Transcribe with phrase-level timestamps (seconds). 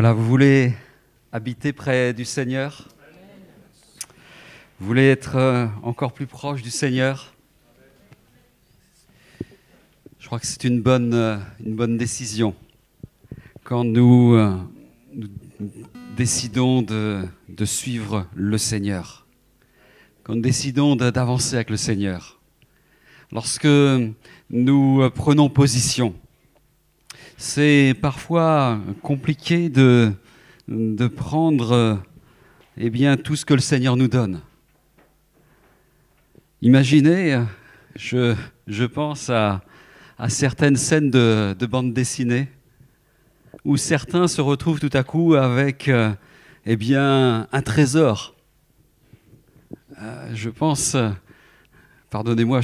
[0.00, 0.72] Voilà, vous voulez
[1.30, 2.88] habiter près du Seigneur?
[4.78, 7.34] Vous voulez être euh, encore plus proche du Seigneur?
[10.18, 12.54] Je crois que c'est une bonne, euh, une bonne décision.
[13.62, 14.56] Quand nous, euh,
[15.12, 15.28] nous
[16.16, 19.26] décidons de, de suivre le Seigneur,
[20.22, 22.40] quand nous décidons d'avancer avec le Seigneur.
[23.32, 23.68] Lorsque
[24.48, 26.14] nous prenons position,
[27.42, 30.12] c'est parfois compliqué de,
[30.68, 31.98] de prendre
[32.76, 34.42] eh bien, tout ce que le Seigneur nous donne.
[36.60, 37.42] Imaginez,
[37.96, 39.62] je, je pense à,
[40.18, 42.48] à certaines scènes de, de bande dessinée
[43.64, 45.90] où certains se retrouvent tout à coup avec
[46.66, 48.34] eh bien, un trésor.
[49.98, 50.94] Euh, je pense,
[52.10, 52.60] pardonnez-moi,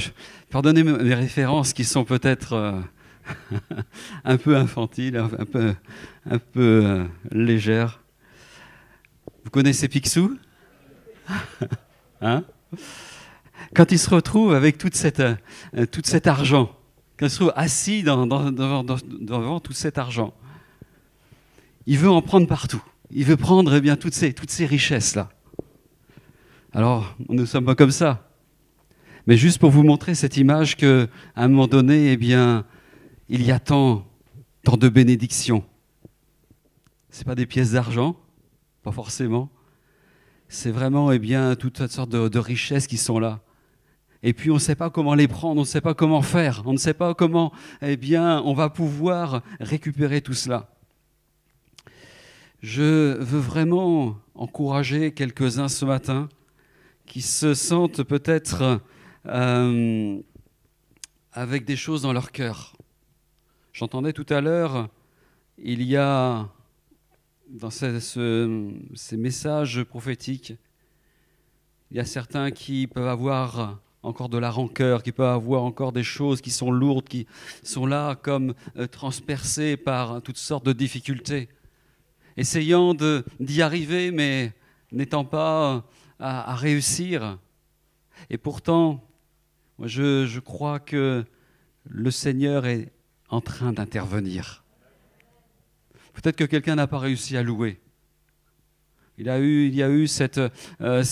[0.51, 2.79] pardonnez mes références qui sont peut-être euh,
[4.23, 5.73] un peu infantiles, un peu,
[6.29, 8.01] un peu euh, légères.
[9.43, 10.37] Vous connaissez Picsou?
[12.19, 12.43] Hein?
[13.75, 16.75] Quand il se retrouve avec toute cette, euh, tout cet argent,
[17.17, 20.33] quand il se trouve assis devant, tout cet argent,
[21.85, 22.83] il veut en prendre partout.
[23.11, 25.29] Il veut prendre eh bien, toutes ces, toutes ces richesses-là.
[26.73, 28.27] Alors, nous ne sommes pas comme ça.
[29.27, 32.65] Mais juste pour vous montrer cette image qu'à un moment donné, eh bien,
[33.29, 34.05] il y a tant,
[34.63, 35.63] tant de bénédictions.
[37.09, 38.15] Ce pas des pièces d'argent,
[38.83, 39.49] pas forcément.
[40.49, 43.41] C'est vraiment eh bien, toutes sortes de, richesses qui sont là.
[44.23, 46.63] Et puis on ne sait pas comment les prendre, on ne sait pas comment faire,
[46.65, 50.69] on ne sait pas comment eh bien, on va pouvoir récupérer tout cela.
[52.61, 56.29] Je veux vraiment encourager quelques-uns ce matin
[57.05, 58.81] qui se sentent peut-être
[59.27, 60.19] euh,
[61.31, 62.76] avec des choses dans leur cœur.
[63.77, 64.89] J'entendais tout à l'heure,
[65.59, 66.49] il y a
[67.47, 70.53] dans ce- ce- ces messages prophétiques,
[71.91, 75.91] il y a certains qui peuvent avoir encore de la rancœur, qui peuvent avoir encore
[75.91, 77.27] des choses qui sont lourdes, qui
[77.61, 81.47] sont là comme euh, transpercées par toutes sortes de difficultés,
[82.35, 82.95] essayant
[83.39, 84.53] d'y arriver, mais
[84.91, 85.85] n'étant pas
[86.17, 87.37] à, à réussir.
[88.31, 89.03] Et pourtant,
[89.77, 91.23] moi, je crois que
[91.85, 92.91] le Seigneur est
[93.29, 94.63] en train d'intervenir.
[96.13, 97.79] Peut-être que quelqu'un n'a pas réussi à louer.
[99.17, 101.03] Il, a eu, y a eu cette, euh,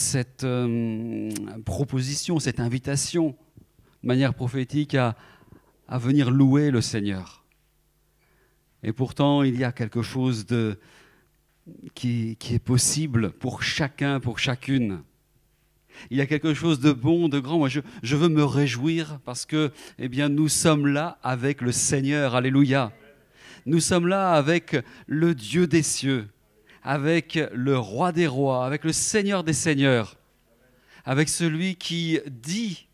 [0.44, 1.32] euh,
[1.66, 3.36] proposition, cette invitation
[4.04, 5.16] de manière prophétique à,
[5.90, 7.46] venir louer le Seigneur.
[8.82, 10.46] Et pourtant, il y a quelque chose
[11.94, 15.04] qui est possible pour chacun, pour chacune.
[16.10, 17.58] Il y a quelque chose de bon, de grand.
[17.58, 21.72] Moi, je, je veux me réjouir parce que, eh bien, nous sommes là avec le
[21.72, 22.36] Seigneur.
[22.36, 22.92] Alléluia.
[23.66, 26.28] Nous sommes là avec le Dieu des cieux,
[26.84, 30.18] avec le Roi des rois, avec le Seigneur des seigneurs,
[31.04, 32.88] avec celui qui dit,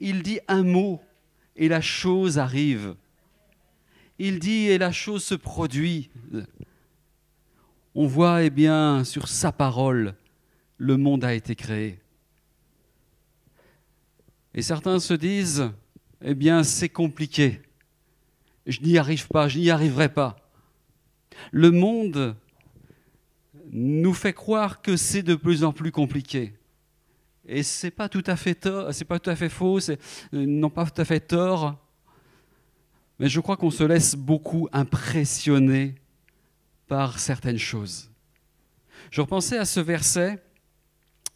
[0.00, 1.00] il dit un mot
[1.54, 2.96] et la chose arrive.
[4.18, 6.10] Il dit et la chose se produit.
[7.94, 10.14] On voit, eh bien, sur sa parole,
[10.78, 12.00] le monde a été créé.
[14.54, 15.70] Et certains se disent,
[16.22, 17.60] eh bien, c'est compliqué.
[18.66, 20.36] Je n'y arrive pas, je n'y arriverai pas.
[21.50, 22.36] Le monde
[23.70, 26.54] nous fait croire que c'est de plus en plus compliqué.
[27.46, 29.98] Et c'est pas tout à fait pas tout à fait faux, c'est
[30.32, 31.76] euh, non pas tout à fait tort.
[33.18, 35.96] Mais je crois qu'on se laisse beaucoup impressionner
[36.86, 38.10] par certaines choses.
[39.10, 40.42] Je repensais à ce verset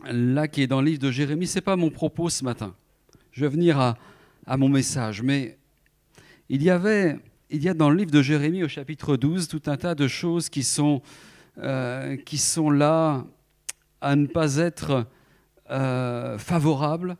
[0.04, 1.46] là qui est dans le livre de Jérémie.
[1.46, 2.74] C'est pas mon propos ce matin.
[3.32, 3.96] Je vais venir à,
[4.46, 5.58] à mon message, mais
[6.48, 7.18] il y avait,
[7.50, 10.08] il y a dans le livre de Jérémie au chapitre 12 tout un tas de
[10.08, 11.02] choses qui sont,
[11.58, 13.24] euh, qui sont là
[14.00, 15.06] à ne pas être
[15.70, 17.16] euh, favorables.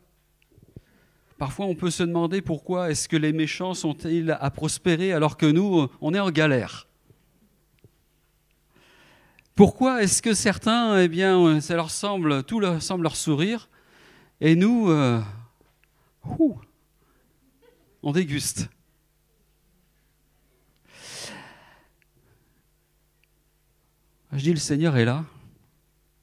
[1.37, 5.45] Parfois, on peut se demander pourquoi est-ce que les méchants sont-ils à prospérer alors que
[5.45, 6.88] nous, on est en galère.
[9.59, 13.67] Pourquoi est-ce que certains, eh bien, ça leur semble, tout leur semble leur sourire,
[14.39, 15.19] et nous, euh,
[18.01, 18.69] on déguste.
[24.31, 25.25] Je dis, le Seigneur est là.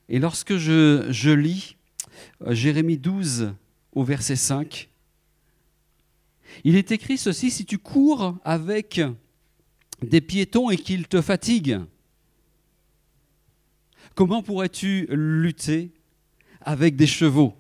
[0.09, 1.77] Et lorsque je, je lis
[2.41, 3.53] euh, Jérémie 12
[3.93, 4.89] au verset 5,
[6.65, 8.99] il est écrit ceci, si tu cours avec
[10.01, 11.83] des piétons et qu'ils te fatiguent,
[14.17, 15.93] comment pourrais-tu lutter
[16.61, 17.55] avec des chevaux?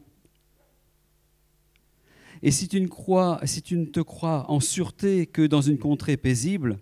[2.43, 5.79] Et si tu, ne crois, si tu ne te crois en sûreté que dans une
[5.79, 6.81] contrée paisible,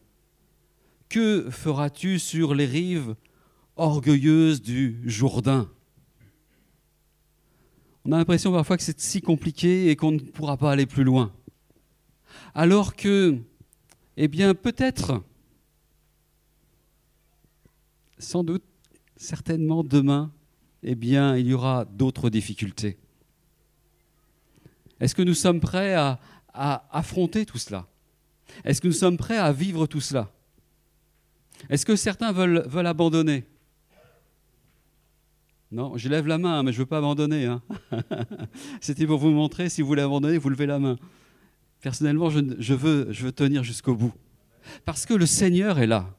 [1.09, 3.15] Que feras-tu sur les rives
[3.77, 5.71] orgueilleuses du Jourdain?
[8.05, 11.05] On a l'impression parfois que c'est si compliqué et qu'on ne pourra pas aller plus
[11.05, 11.33] loin.
[12.53, 13.39] Alors que,
[14.17, 15.23] eh bien, peut-être,
[18.19, 18.65] sans doute,
[19.17, 20.33] certainement demain,
[20.83, 22.99] eh bien, il y aura d'autres difficultés.
[25.01, 26.21] Est-ce que nous sommes prêts à,
[26.55, 27.87] affronter tout cela?
[28.65, 30.31] Est-ce que nous sommes prêts à vivre tout cela?
[31.69, 33.45] Est-ce que certains veulent, abandonner?
[35.73, 37.47] Non, je lève la main, mais je ne veux pas abandonner.
[37.47, 37.63] Hein.
[38.81, 40.97] C'était pour vous montrer, si vous voulez abandonner, vous levez la main.
[41.81, 44.13] Personnellement, je veux tenir jusqu'au bout.
[44.85, 46.15] Parce que le Seigneur est là.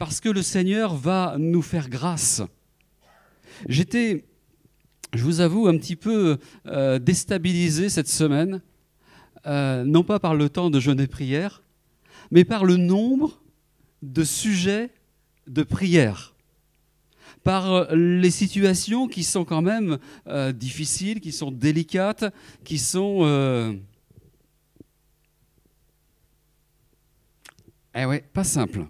[0.00, 2.40] Parce que le Seigneur va nous faire grâce.
[3.68, 4.24] J'étais,
[5.12, 8.62] je vous avoue, un petit peu euh, déstabilisé cette semaine,
[9.46, 11.62] euh, non pas par le temps de jeûne et prière,
[12.30, 13.42] mais par le nombre
[14.00, 14.88] de sujets
[15.46, 16.34] de prière,
[17.44, 19.98] par euh, les situations qui sont quand même
[20.54, 22.24] difficiles, qui sont délicates,
[22.64, 23.76] qui sont...
[27.94, 28.86] Eh ouais, pas simples.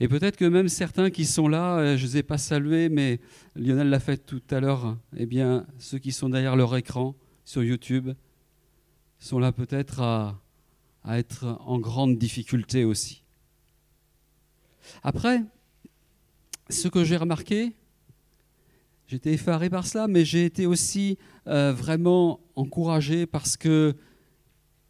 [0.00, 2.88] Et peut-être que même certains qui sont là, euh, je ne les ai pas salués,
[2.88, 3.20] mais
[3.54, 7.14] Lionel l'a fait tout à l'heure, eh bien, ceux qui sont derrière leur écran
[7.44, 8.10] sur YouTube
[9.18, 10.42] sont là peut-être à,
[11.08, 13.22] être en grande difficulté aussi.
[15.02, 15.42] Après,
[16.68, 17.74] ce que j'ai remarqué,
[19.06, 21.16] j'étais effaré par cela, mais j'ai été aussi
[21.46, 23.94] euh, vraiment encouragé parce que,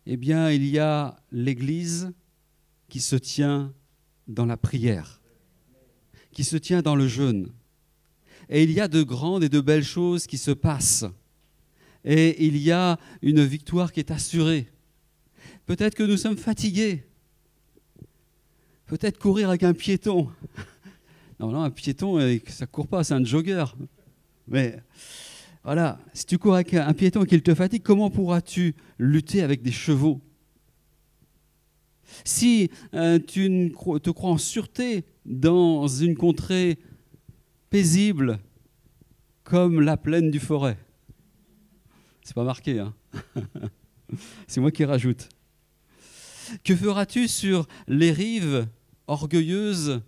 [0.06, 2.12] eh bien, il y a l'Église
[2.88, 3.74] qui se tient
[4.28, 5.20] dans la prière,
[6.32, 7.52] qui se tient dans le jeûne.
[8.48, 11.04] Et il y a de grandes et de belles choses qui se passent.
[12.04, 14.68] Et il y a une victoire qui est assurée.
[15.66, 17.04] Peut-être que nous sommes fatigués.
[18.86, 20.30] Peut-être courir avec un piéton.
[21.38, 23.62] Non, non, un piéton, euh, ça ne court pas, c'est un jogger.
[24.48, 24.82] Mais
[25.62, 29.60] voilà, si tu cours avec un piéton et qu'il te fatigue, comment pourras-tu lutter avec
[29.60, 30.22] des chevaux?
[32.24, 33.72] Si euh, tu
[34.02, 36.78] te crois en sûreté dans une contrée
[37.70, 38.38] paisible
[39.44, 40.78] comme la plaine du forêt,
[42.22, 42.94] c'est pas marqué, hein
[44.46, 45.28] c'est moi qui rajoute.
[46.64, 48.66] Que feras-tu sur les rives
[49.06, 50.00] orgueilleuses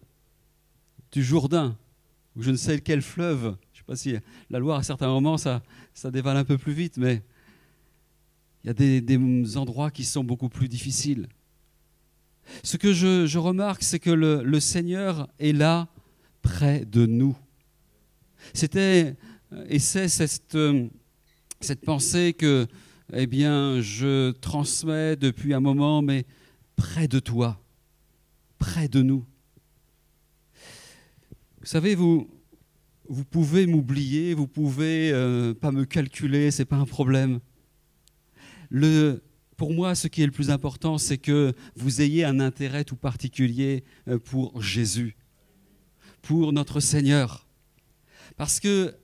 [1.13, 1.77] du Jourdain,
[2.37, 3.57] ou je ne sais quel fleuve?
[3.73, 4.17] Je ne sais pas si
[4.51, 5.63] la Loire, à certains moments, ça,
[5.95, 7.23] ça dévale un peu plus vite, mais
[8.63, 11.29] il y a des endroits qui sont beaucoup plus difficiles.
[12.63, 15.89] Ce que je, remarque, c'est que le, Seigneur est là,
[16.43, 17.37] près de nous.
[18.55, 19.17] C'était
[19.53, 20.89] euh, et c'est cette, euh,
[21.61, 22.67] cette pensée que
[23.13, 26.27] eh bien, je transmets depuis un moment, mais
[26.77, 27.61] près de toi,
[28.59, 29.25] près de nous.
[31.61, 32.29] Vous savez, vous,
[33.09, 37.41] vous pouvez m'oublier, vous pouvez euh, pas me calculer, c'est pas un problème.
[38.71, 39.23] Le,
[39.59, 42.97] pour moi, ce qui est le plus important, c'est que vous ayez un intérêt tout
[42.97, 45.17] particulier euh, pour Jésus,
[46.23, 47.45] pour notre Seigneur.
[48.37, 48.95] Parce que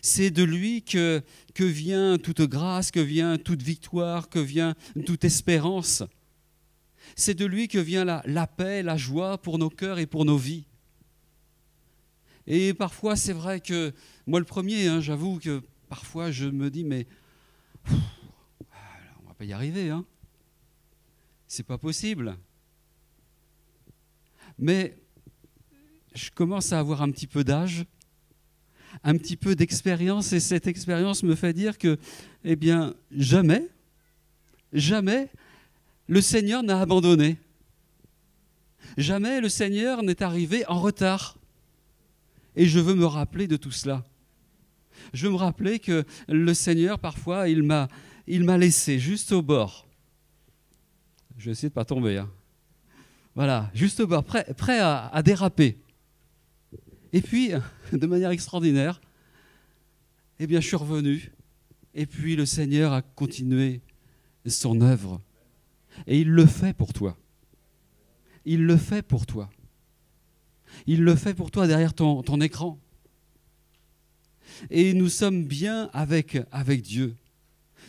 [0.00, 1.22] c'est de lui que,
[1.52, 6.02] que vient toute grâce, que vient toute victoire, que vient toute espérance.
[7.14, 10.24] C'est de lui que vient la, la, paix, la joie pour nos cœurs et pour
[10.24, 10.64] nos vies.
[12.46, 13.92] Et parfois, c'est vrai que,
[14.26, 17.06] moi le premier, hein, j'avoue que parfois je me dis, mais
[19.44, 19.90] y arriver.
[19.90, 20.04] Hein
[21.46, 22.36] C'est pas possible.
[24.58, 24.96] Mais
[26.14, 27.84] je commence à avoir un petit peu d'âge,
[29.02, 31.98] un petit peu d'expérience, et cette expérience me fait dire que,
[32.44, 33.68] eh bien, jamais,
[34.72, 35.30] jamais,
[36.06, 37.38] le Seigneur n'a abandonné.
[38.96, 41.36] Jamais le Seigneur n'est arrivé en retard.
[42.54, 44.04] Et je veux me rappeler de tout cela.
[45.12, 47.88] Je veux me rappeler que le Seigneur, parfois, il m'a,
[48.26, 49.86] il m'a laissé juste au bord.
[51.36, 52.18] Je vais essayer de ne pas tomber.
[52.18, 52.30] Hein.
[53.34, 55.78] Voilà, juste au bord, prêt, prêt à, déraper.
[57.12, 57.50] Et puis,
[57.92, 59.00] de manière extraordinaire,
[60.38, 61.32] eh bien, je suis revenu.
[61.94, 63.80] Et puis, le Seigneur a continué
[64.46, 65.20] son œuvre.
[66.06, 67.16] Et il le fait pour toi.
[68.44, 69.50] Il le fait pour toi.
[70.86, 72.78] Il le fait pour toi derrière ton, ton écran.
[74.70, 77.16] Et nous sommes bien avec, avec Dieu.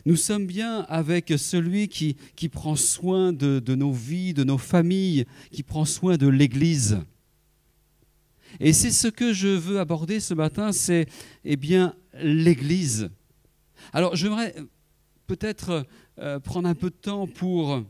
[0.06, 2.16] Nous sommes bien avec celui qui,
[2.50, 7.00] prend soin de, nos vies, de nos familles, qui prend soin de l'Église.
[8.60, 11.08] Et c'est ce que je veux aborder ce matin, c'est
[11.44, 13.10] eh bien l'Église.
[13.94, 14.56] Alors j'aimerais
[15.26, 15.86] peut-être
[16.20, 17.84] euh, prendre un peu de temps pour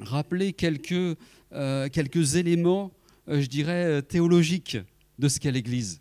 [0.00, 1.18] rappeler quelques,
[1.52, 1.88] euh,
[2.34, 2.92] éléments,
[3.28, 4.78] euh, je dirais, théologiques
[5.18, 6.00] de ce qu'est l'Église.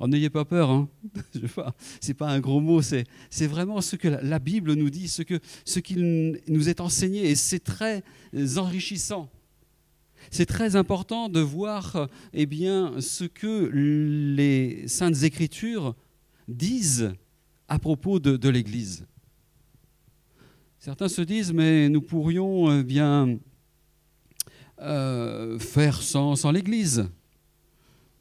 [0.00, 0.88] Oh, N'ayez pas peur, hein.
[1.32, 3.06] ce n'est pas un gros mot, c'est
[3.46, 5.22] vraiment ce que la Bible nous dit, ce
[5.80, 8.02] qu'il nous est enseigné, et c'est très
[8.56, 9.30] enrichissant.
[10.30, 15.94] C'est très important de voir eh bien, ce que les saintes écritures
[16.48, 17.12] disent
[17.68, 19.06] à propos de, l'Église.
[20.78, 23.38] Certains se disent, mais nous pourrions eh bien
[24.80, 27.08] euh, faire sans, sans l'Église.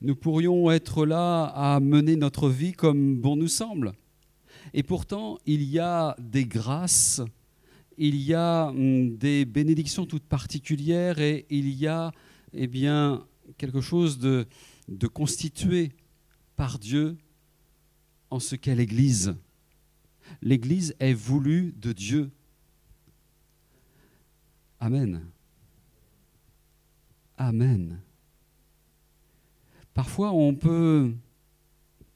[0.03, 3.93] Nous pourrions être là à mener notre vie comme bon nous semble.
[4.73, 7.21] Et pourtant, il y a des grâces,
[7.97, 12.11] il y a hum, des bénédictions toutes particulières et il y a
[12.51, 13.25] eh bien,
[13.57, 14.45] quelque chose de,
[14.89, 15.93] de constitué
[16.57, 17.17] par Dieu
[18.29, 19.35] en ce qu'est l'Église.
[20.41, 22.29] L'Église est voulue de Dieu.
[24.81, 25.21] Amen.
[27.37, 28.01] Amen.
[29.93, 31.11] Parfois, on peut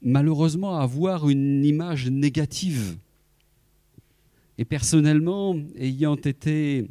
[0.02, 2.98] malheureusement avoir une image négative.
[4.58, 6.88] Et personnellement, ayant été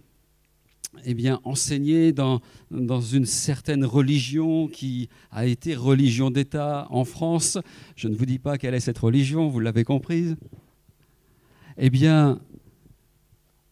[1.05, 2.41] eh bien, enseigné dans,
[2.71, 7.59] dans une certaine religion qui a été religion d'État en France,
[7.97, 10.37] je ne vous dis pas quelle est cette religion, vous l'avez comprise,
[11.77, 12.41] eh bien,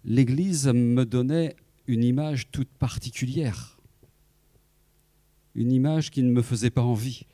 [0.04, 1.56] l'Église me donnait
[1.86, 3.78] une image toute particulière,
[5.54, 7.26] une image qui ne me faisait pas envie.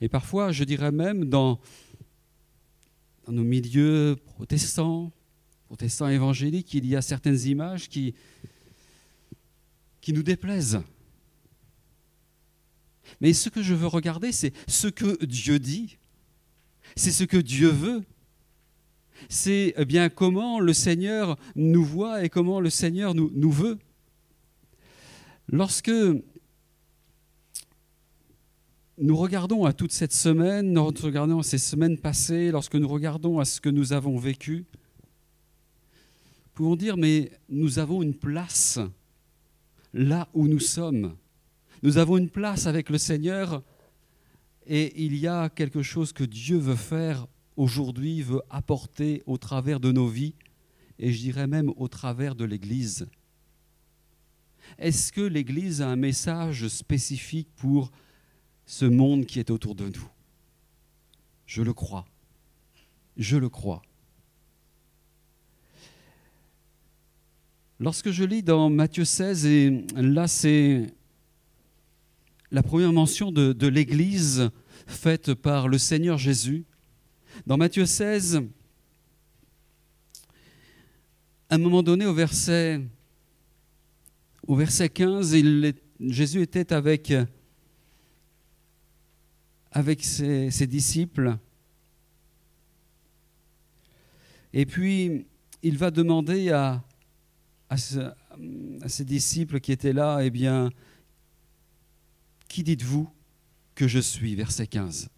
[0.00, 1.60] Et parfois, je dirais même dans,
[3.28, 5.12] nos milieux protestants,
[5.66, 8.14] protestants évangéliques, il y a certaines images qui,
[10.08, 10.80] nous déplaisent.
[13.20, 15.98] Mais ce que je veux regarder, c'est ce que Dieu dit,
[16.94, 18.04] c'est ce que Dieu veut,
[19.28, 23.78] c'est bien comment le Seigneur nous voit et comment le Seigneur nous, nous veut.
[25.48, 25.90] Lorsque
[28.98, 33.38] nous regardons à toute cette semaine, nous regardons à ces semaines passées, lorsque nous regardons
[33.38, 34.64] à ce que nous avons vécu,
[36.54, 38.78] pouvons dire, mais nous avons une place
[39.92, 41.14] là où nous sommes.
[41.82, 43.62] Nous avons une place avec le Seigneur
[44.66, 47.26] et il y a quelque chose que Dieu veut faire
[47.56, 50.34] aujourd'hui veut apporter au travers de nos vies,
[50.98, 53.06] et je dirais même au travers de l'Église.
[54.78, 57.90] Est-ce que l'Église a un message spécifique pour
[58.66, 60.08] ce monde qui est autour de nous
[61.46, 62.04] Je le crois.
[63.16, 63.82] Je le crois.
[67.78, 70.86] Lorsque je lis dans Matthieu 16, et là c'est
[72.50, 74.50] la première mention de, l'Église
[74.86, 76.64] faite par le Seigneur Jésus,
[77.46, 78.42] dans Matthieu 16,
[81.48, 82.80] à un moment donné, au verset,
[84.46, 87.12] au verset 15, il, Jésus était avec,
[89.76, 91.36] avec ses, disciples.
[94.54, 95.26] Et puis,
[95.62, 96.82] il va demander à,
[97.76, 100.70] ses disciples qui étaient là, eh bien,
[102.48, 103.06] qui dites-vous
[103.74, 104.34] que je suis?
[104.34, 105.10] Verset 15.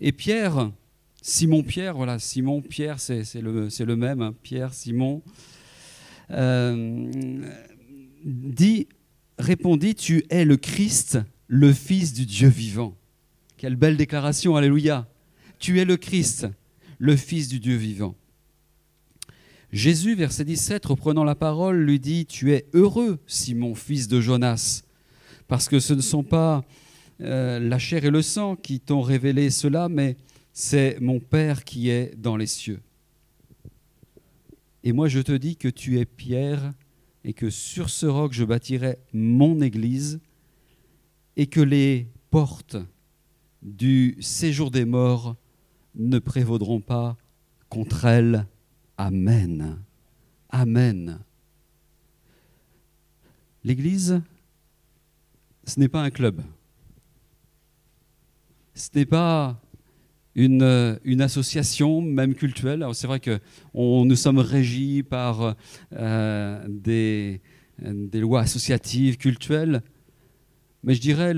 [0.00, 0.72] Et Pierre,
[1.20, 5.22] Simon Pierre, voilà, Simon Pierre, c'est le, le, même, hein, Pierre, Simon,
[6.30, 7.10] euh,
[8.24, 8.88] dit,
[9.38, 12.96] répondit, tu es le Christ, le Fils du Dieu vivant.
[13.60, 15.06] Quelle belle déclaration, alléluia.
[15.58, 16.48] Tu es le Christ,
[16.98, 18.14] le Fils du Dieu vivant.
[19.70, 24.84] Jésus, verset 17, reprenant la parole, lui dit, tu es heureux, Simon, fils de Jonas,
[25.46, 26.64] parce que ce ne sont pas
[27.20, 30.16] euh, la chair et le sang qui t'ont révélé cela, mais
[30.54, 32.80] c'est mon Père qui est dans les cieux.
[34.84, 36.72] Et moi je te dis que tu es Pierre,
[37.24, 40.18] et que sur ce roc je bâtirai mon Église,
[41.36, 42.78] et que les portes
[43.62, 45.36] du séjour des morts
[45.94, 47.16] ne prévaudront pas
[47.68, 48.46] contre elle.
[48.96, 49.82] Amen.
[50.48, 51.20] Amen.
[53.64, 54.22] L'Église,
[55.64, 56.42] ce n'est pas un club
[58.80, 59.60] ce n'est pas
[60.34, 60.62] une,
[61.20, 62.84] association, même culturelle.
[62.94, 63.38] C'est vrai que
[63.74, 65.54] nous sommes régis par
[65.92, 67.40] euh, des,
[67.78, 69.82] des, lois associatives, culturelles,
[70.82, 71.34] mais je dirais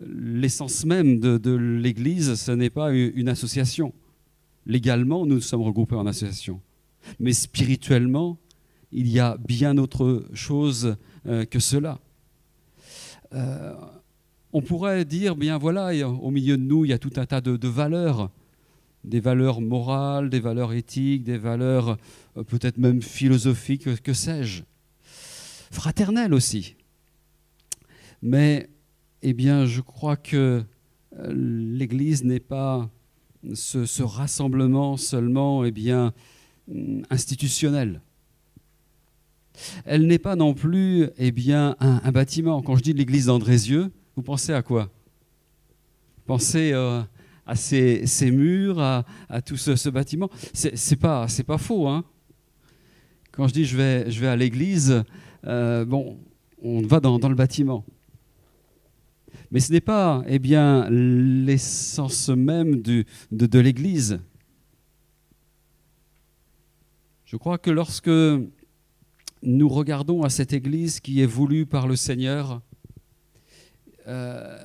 [0.00, 3.92] l'essence même de, l'Église, ce n'est pas une association.
[4.66, 6.60] Légalement, nous sommes regroupés en association.
[7.20, 8.38] Mais spirituellement,
[8.92, 12.00] il y a bien autre chose euh, que cela.
[13.32, 13.74] Euh,
[14.52, 17.40] on pourrait dire, bien voilà, au milieu de nous, il y a tout un tas
[17.40, 18.30] de, valeurs.
[19.04, 21.96] des valeurs morales, des valeurs éthiques, des valeurs
[22.36, 24.62] euh, peut-être même philosophiques, que sais-je.
[25.70, 26.76] Fraternelles aussi.
[28.22, 28.68] Mais,
[29.28, 30.62] eh bien, je crois que
[31.18, 32.88] euh, l'Église n'est pas
[33.54, 36.12] ce, rassemblement seulement, eh bien,
[36.68, 38.02] mm, institutionnel.
[39.84, 42.62] Elle n'est pas non plus eh bien, un, bâtiment.
[42.62, 44.92] Quand je dis l'église d'Andrézieux, vous pensez à quoi?
[46.26, 47.02] Pensez euh,
[47.46, 49.04] à ces, murs, à,
[49.44, 50.30] tout ce, bâtiment?
[50.52, 51.88] C'est pas, pas faux.
[51.88, 52.04] Hein
[53.32, 55.02] Quand je dis je vais, à l'église,
[55.48, 55.84] euh,
[56.62, 57.84] on va dans, le bâtiment.
[59.50, 64.20] Mais ce n'est pas eh bien, l'essence même de, de l'église.
[67.24, 68.10] Je crois que lorsque
[69.42, 72.60] nous regardons à cette Église qui est voulue par le Seigneur,
[74.06, 74.58] euh,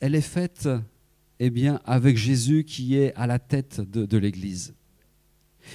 [0.00, 0.68] elle est faite
[1.38, 4.74] eh bien, avec Jésus qui est à la tête de, l'Église.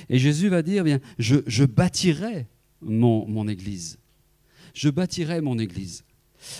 [0.10, 2.48] Et Jésus va dire, eh bien, je, bâtirai
[2.82, 3.98] mon, mon, Église.
[4.76, 6.04] Je bâtirai mon Église.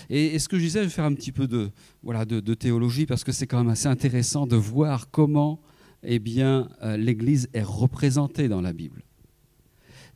[0.10, 3.32] Et, ce que je disais, je vais faire un petit peu de, théologie parce que
[3.32, 5.62] c'est quand même assez intéressant de voir comment
[6.02, 9.04] eh bien, euh, l'Église est représentée dans la Bible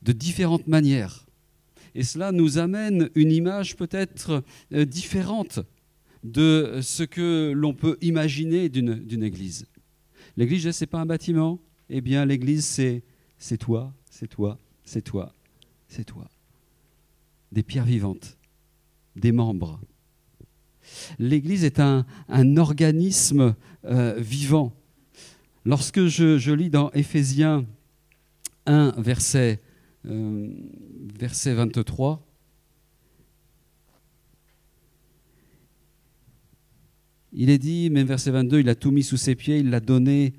[0.02, 1.26] de différentes manières.
[1.94, 4.42] Et cela nous amène une image peut-être
[4.72, 5.60] euh, différente
[6.24, 9.66] de ce que l'on peut imaginer d'une église.
[10.36, 11.60] L'église, ce n'est pas un bâtiment?
[11.90, 15.34] Eh bien, l'église, c'est toi, c'est toi, c'est toi,
[15.88, 16.28] c'est toi.
[17.52, 18.36] Des pierres vivantes,
[19.16, 19.80] des membres.
[21.18, 22.06] L'église est un,
[22.56, 23.54] organisme
[23.84, 24.72] euh, vivant.
[25.64, 27.66] Lorsque je, lis dans Éphésiens
[28.66, 29.60] 1, verset
[30.06, 30.48] euh,
[31.18, 32.26] verset 23.
[37.32, 39.80] Il est dit, même verset 22, il a tout mis sous ses pieds, il l'a
[39.80, 40.34] donné,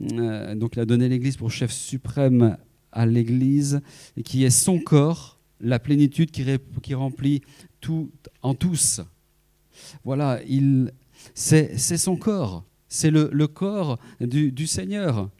[0.00, 2.56] euh, donc il a donné l'Église pour chef suprême
[2.90, 3.80] à l'Église,
[4.24, 5.31] qui est son corps,
[5.62, 7.40] la plénitude qui, remplit
[7.80, 8.10] tout
[8.42, 9.00] en tous.
[10.04, 10.40] Voilà,
[11.34, 15.30] c'est son corps, c'est le, le, corps du, du Seigneur.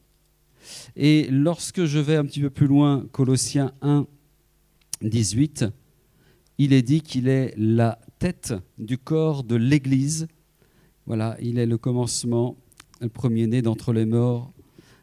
[0.96, 4.06] Et lorsque je vais un petit peu plus loin, Colossiens 1,
[5.02, 5.66] 18,
[6.58, 10.28] il est dit qu'il est la tête du corps de l'Église.
[11.06, 12.56] Voilà, il est le commencement,
[13.00, 14.52] le premier-né d'entre les morts,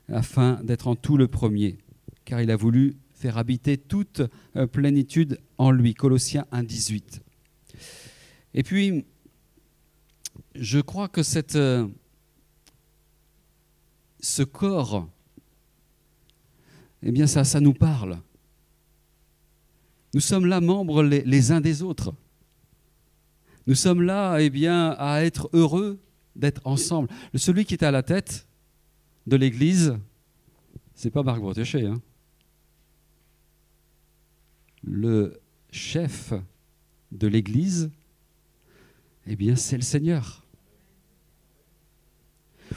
[0.08, 1.78] afin d'être en tout le premier,
[2.26, 4.22] car il a voulu faire habiter toute
[4.56, 5.94] euh, plénitude en lui.
[5.94, 7.22] Colossiens 1, 18.
[8.54, 9.06] Et puis,
[10.56, 11.88] je crois que cette, euh,
[14.22, 15.10] ce corps
[17.02, 18.20] eh bien ça, ça nous parle.
[20.14, 22.14] Nous sommes là membres les, uns des autres.
[23.68, 26.00] Nous sommes là eh bien, à être heureux
[26.36, 27.08] d'être ensemble.
[27.36, 28.48] Celui qui est à la tête
[29.28, 29.98] de l'Église,
[30.96, 31.86] c'est pas Marc Bretéché.
[31.86, 32.02] Hein.
[34.92, 35.40] Le
[35.72, 36.34] chef
[37.12, 37.92] de l'Église,
[39.28, 40.44] eh bien, c'est le Seigneur.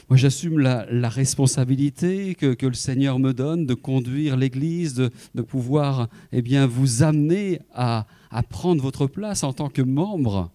[0.09, 6.43] Moi, j'assume la, responsabilité que, le Seigneur me donne de conduire l'Église, de, pouvoir eh
[6.43, 8.05] bien, vous amener à,
[8.47, 10.51] prendre votre place en tant que membre.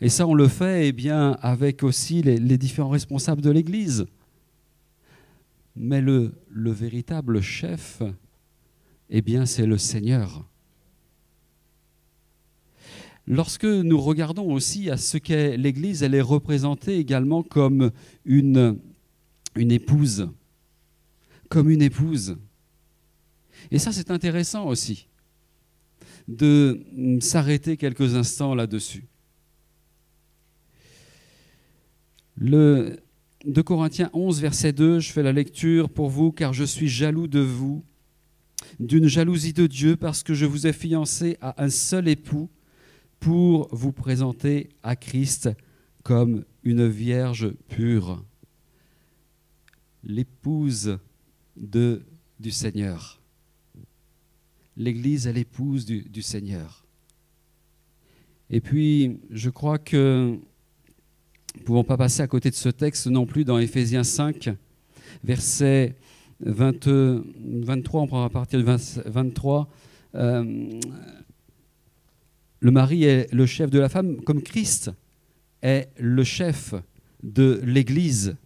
[0.00, 4.06] Et ça, on le fait eh bien, avec aussi les, différents responsables de l'Église.
[5.76, 8.02] Mais le, le véritable chef,
[9.14, 10.48] eh bien, c'est le Seigneur.
[13.26, 17.92] Lorsque nous regardons aussi à ce qu'est l'Église, elle est représentée également comme
[18.24, 18.78] une,
[19.54, 20.30] une épouse.
[21.50, 22.38] Comme une épouse.
[23.70, 25.08] Et ça, c'est intéressant aussi
[26.26, 26.80] de
[27.20, 29.04] s'arrêter quelques instants là-dessus.
[32.36, 32.98] Le
[33.44, 37.26] 2 Corinthiens 11, verset 2, je fais la lecture pour vous, car je suis jaloux
[37.26, 37.84] de vous,
[38.80, 42.50] d'une jalousie de Dieu, parce que je vous ai fiancé à un seul époux
[43.20, 45.48] pour vous présenter à Christ
[46.02, 48.24] comme une vierge pure,
[50.02, 50.98] l'épouse
[51.56, 53.20] du Seigneur.
[54.76, 56.84] L'Église est l'épouse du, du, Seigneur.
[58.50, 60.38] Et puis, je crois que
[61.54, 64.50] nous ne pouvons pas passer à côté de ce texte non plus dans Éphésiens 5,
[65.22, 65.96] verset
[66.40, 69.68] 23, on prend à partir de 23
[72.62, 74.92] le mari est le chef de la femme, comme Christ
[75.62, 76.74] est le chef
[77.24, 78.36] de l'Église,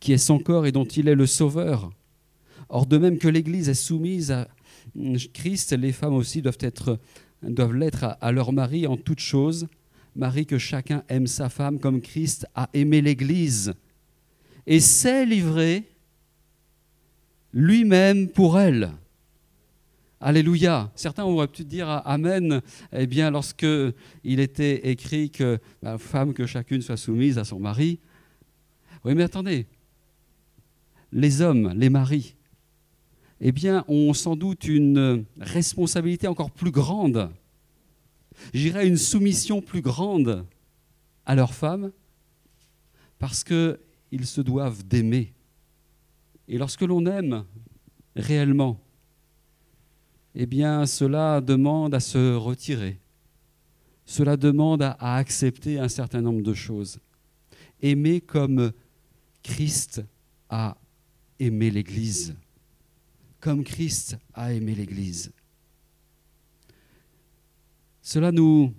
[0.00, 1.92] qui est son corps et dont il est le sauveur.
[2.68, 4.48] Or, de même que l'Église est soumise à
[5.32, 6.98] Christ, les femmes aussi doivent être
[7.42, 9.68] l'être à, leur mari en toutes choses,
[10.16, 13.74] Marie, que chacun aime sa femme comme Christ a aimé l'Église
[14.66, 15.84] et s'est livré
[17.54, 18.90] lui-même pour elle.
[20.20, 20.90] Alléluia.
[20.96, 22.60] Certains auraient pu dire Amen.
[22.92, 23.66] Eh bien, lorsque
[24.24, 28.00] il était écrit que la femme, que chacune soit soumise à son mari.
[29.04, 29.66] Oui, mais attendez.
[31.12, 32.34] Les hommes, les maris,
[33.40, 37.30] eh bien, ont sans doute une responsabilité encore plus grande.
[38.52, 40.44] J'irais une soumission plus grande
[41.24, 41.92] à leurs femmes
[43.20, 45.34] parce qu'ils se doivent d'aimer.
[46.48, 47.44] Et lorsque l'on aime
[48.16, 48.80] réellement,
[50.34, 53.00] eh bien, cela demande à se retirer.
[54.04, 56.98] Cela demande à, accepter un certain nombre de choses.
[57.80, 58.72] Aimer comme
[59.42, 60.02] Christ
[60.50, 60.76] a
[61.38, 62.34] aimé l'Église.
[63.40, 65.32] Comme Christ a aimé l'Église.
[68.02, 68.74] Cela nous,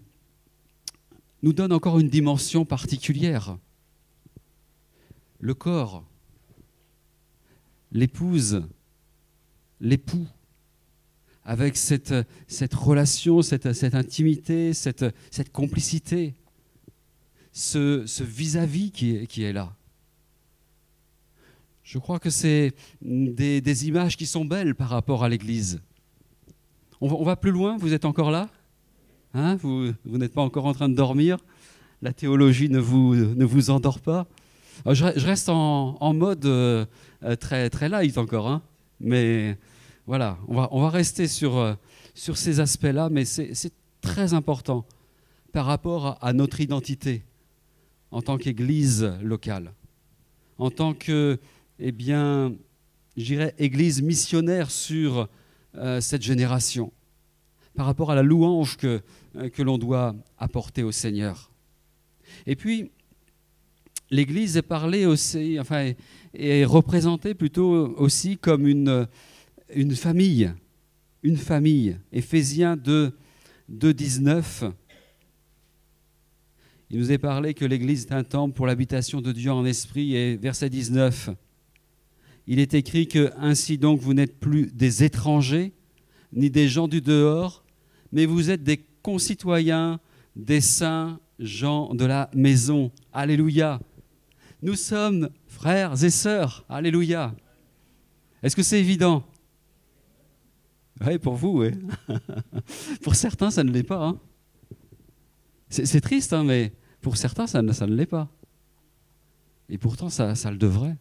[1.42, 3.58] nous donne encore une dimension particulière.
[5.40, 6.04] Le corps,
[7.96, 8.62] l'épouse,
[9.80, 10.28] l'époux
[11.46, 12.14] avec cette,
[12.74, 15.06] relation, cette, intimité, cette,
[15.54, 16.34] complicité,
[17.52, 19.74] ce vis-à-vis qui, est là.
[21.84, 25.80] Je crois que c'est des, images qui sont belles par rapport à l'Église.
[27.00, 28.50] On, va plus loin, vous êtes encore là?
[29.34, 29.56] Hein?
[29.58, 31.38] Vous, vous n'êtes pas encore en train de dormir?
[32.02, 34.28] La théologie ne vous, ne vous endort pas?
[34.86, 36.86] Je, je, reste en, mode euh,
[37.40, 38.62] très, très light encore, hein
[39.00, 39.58] mais
[40.08, 41.74] voilà, on va, on va rester sur, euh,
[42.14, 44.86] sur ces aspects-là, mais c'est très important
[45.52, 47.24] par rapport à notre identité
[48.12, 49.74] en tant qu'Église locale,
[50.58, 51.40] en tant que,
[51.80, 52.54] eh bien,
[53.18, 55.28] j'irais, Église missionnaire sur
[55.76, 56.94] euh, cette génération,
[57.76, 59.02] par rapport à la louange que,
[59.36, 61.52] euh, que l'on doit apporter au Seigneur.
[62.46, 62.92] Et puis,
[64.16, 65.92] l'Église est parlée aussi, enfin,
[66.34, 69.08] est représentée plutôt aussi comme une
[69.96, 70.54] famille,
[71.24, 71.98] une famille.
[72.12, 73.12] Éphésiens 2,
[73.70, 74.64] 2 19.
[76.92, 80.16] Il nous est parlé que l'Église est un temple pour l'habitation de Dieu en esprit.
[80.16, 81.32] Et verset 19,
[82.48, 85.74] il est écrit que ainsi donc vous n'êtes plus des étrangers,
[86.32, 87.64] ni des gens du dehors,
[88.12, 90.00] mais vous êtes des concitoyens,
[90.36, 92.92] des saints gens de la maison.
[93.12, 93.80] Alléluia.
[94.62, 96.66] Nous sommes frères et sœurs.
[96.70, 97.36] Alléluia.
[98.42, 99.26] Est-ce que c'est évident?
[101.06, 101.72] Oui, pour vous, oui.
[103.02, 104.06] pour certains, ça ne l'est pas.
[104.06, 104.20] Hein.
[105.70, 108.30] C'est triste, hein, mais pour certains, ça, ne l'est pas.
[109.68, 110.96] Et pourtant, ça, le devrait.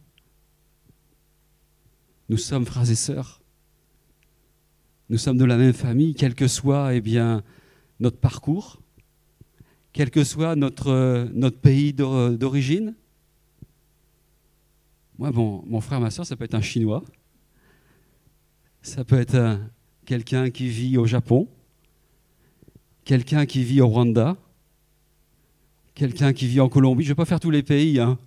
[2.29, 3.41] Nous sommes frères et sœurs.
[5.09, 7.43] Nous sommes de la même famille, quel que soit eh bien,
[7.99, 8.81] notre parcours,
[9.93, 12.95] quel que soit notre, notre pays d'origine.
[15.17, 17.03] Moi, bon, mon frère, ma soeur, ça peut être un Chinois.
[18.81, 19.61] Ça peut être un,
[20.05, 21.47] quelqu'un qui vit au Japon,
[23.05, 24.35] quelqu'un qui vit au Rwanda,
[25.93, 27.03] quelqu'un qui vit en Colombie.
[27.03, 28.19] Je ne vais pas faire tous les pays, hein.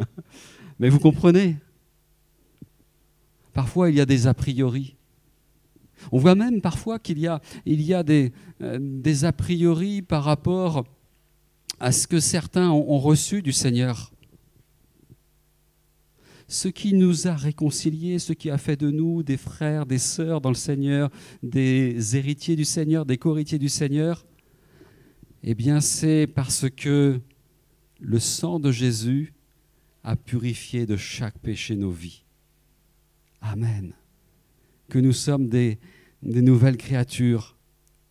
[0.78, 1.56] mais vous comprenez.
[3.54, 4.96] Parfois, il y a des a priori.
[6.12, 10.84] On voit même parfois qu'il y a, euh, des a priori par rapport
[11.80, 14.12] à ce que certains ont reçu du Seigneur
[16.48, 20.40] ce qui nous a réconciliés, ce qui a fait de nous des frères, des sœurs
[20.40, 21.10] dans le Seigneur,
[21.42, 24.26] des héritiers du Seigneur, des co-héritiers du Seigneur,
[25.42, 27.20] eh bien c'est parce que
[28.00, 29.34] le sang de Jésus
[30.02, 32.24] a purifié de chaque péché nos vies.
[33.42, 33.92] Amen.
[34.88, 35.78] Que nous sommes des,
[36.22, 37.58] nouvelles créatures.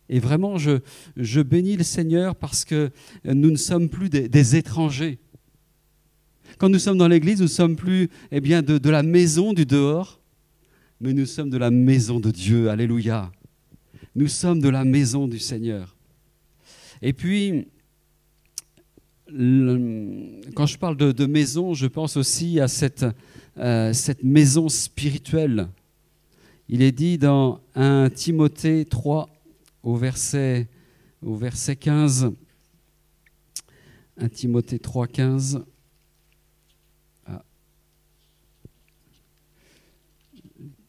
[0.08, 0.78] Et vraiment, je,
[1.16, 2.90] je, bénis le Seigneur parce que
[3.24, 5.18] nous ne sommes plus des étrangers.
[6.58, 9.64] Quand nous sommes dans l'église, nous ne sommes plus eh bien, de, la maison du
[9.64, 10.20] dehors,
[11.00, 12.68] mais nous sommes de la maison de Dieu.
[12.68, 13.30] Alléluia.
[14.16, 15.94] Nous sommes de la maison du Seigneur.
[17.00, 17.68] Et puis,
[19.28, 23.06] quand je parle de, de, maison, je pense aussi à cette,
[23.58, 25.68] euh, cette maison spirituelle.
[26.68, 29.28] Il est dit dans 1 Timothée 3
[29.84, 30.66] au verset,
[31.24, 32.32] au verset 15.
[34.16, 35.64] 1 Timothée 3, 15.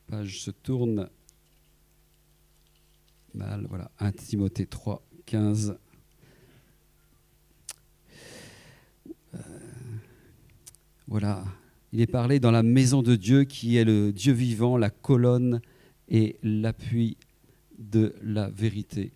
[0.10, 1.08] Page se tourne
[3.36, 3.66] mal.
[3.70, 5.78] Voilà, 1 Timothée 3, 15.
[9.36, 9.38] Euh,
[11.08, 11.46] voilà,
[11.94, 15.62] il est parlé dans la maison de Dieu qui est le Dieu vivant, la colonne
[16.08, 17.18] et l'appui
[17.78, 19.12] de la vérité.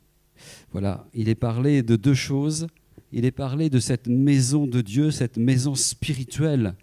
[0.72, 2.68] Voilà, il est parlé de deux choses.
[3.12, 6.76] il est parlé de cette maison de Dieu, cette maison spirituelle.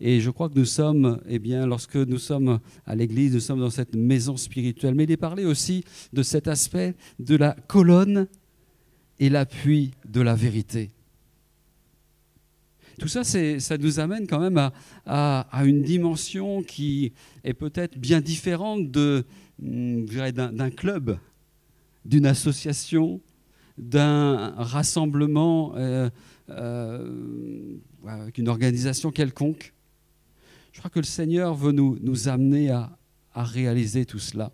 [0.00, 3.60] Et je crois que nous sommes, eh bien, lorsque nous sommes à l'église, nous sommes
[3.60, 4.94] dans cette maison spirituelle.
[4.94, 8.26] Mais il est parlé aussi de cet aspect de la colonne
[9.18, 10.90] et l'appui de la vérité.
[12.98, 14.70] Tout ça, ça nous amène quand même
[15.06, 17.12] à, une dimension qui
[17.44, 18.94] est peut-être bien différente
[19.58, 21.18] hmm, d'un club,
[22.04, 23.20] d'une association,
[23.78, 26.10] d'un rassemblement euh,
[26.50, 29.72] euh, avec une organisation quelconque.
[30.72, 32.96] Je crois que le Seigneur veut nous, nous amener à,
[33.34, 34.52] réaliser tout cela.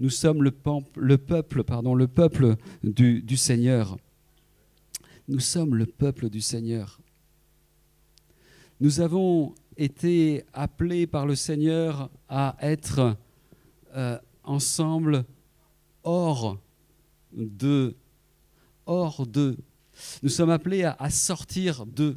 [0.00, 3.96] Nous sommes le, peuple, pardon, le peuple du, du Seigneur.
[5.28, 7.00] Nous sommes le peuple du Seigneur.
[8.80, 13.16] Nous avons été appelés par le Seigneur à être
[13.94, 15.24] euh, ensemble
[16.02, 16.58] hors
[17.32, 17.94] de,
[18.86, 19.56] hors de.
[20.22, 22.16] Nous sommes appelés à, sortir de.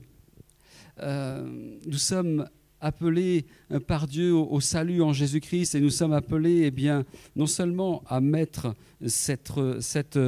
[1.00, 2.48] Euh, nous sommes
[2.82, 6.92] appelés euh, par Dieu au, salut en Jésus-Christ et nous sommes appelés eh
[7.36, 10.20] non seulement à mettre cette, cette,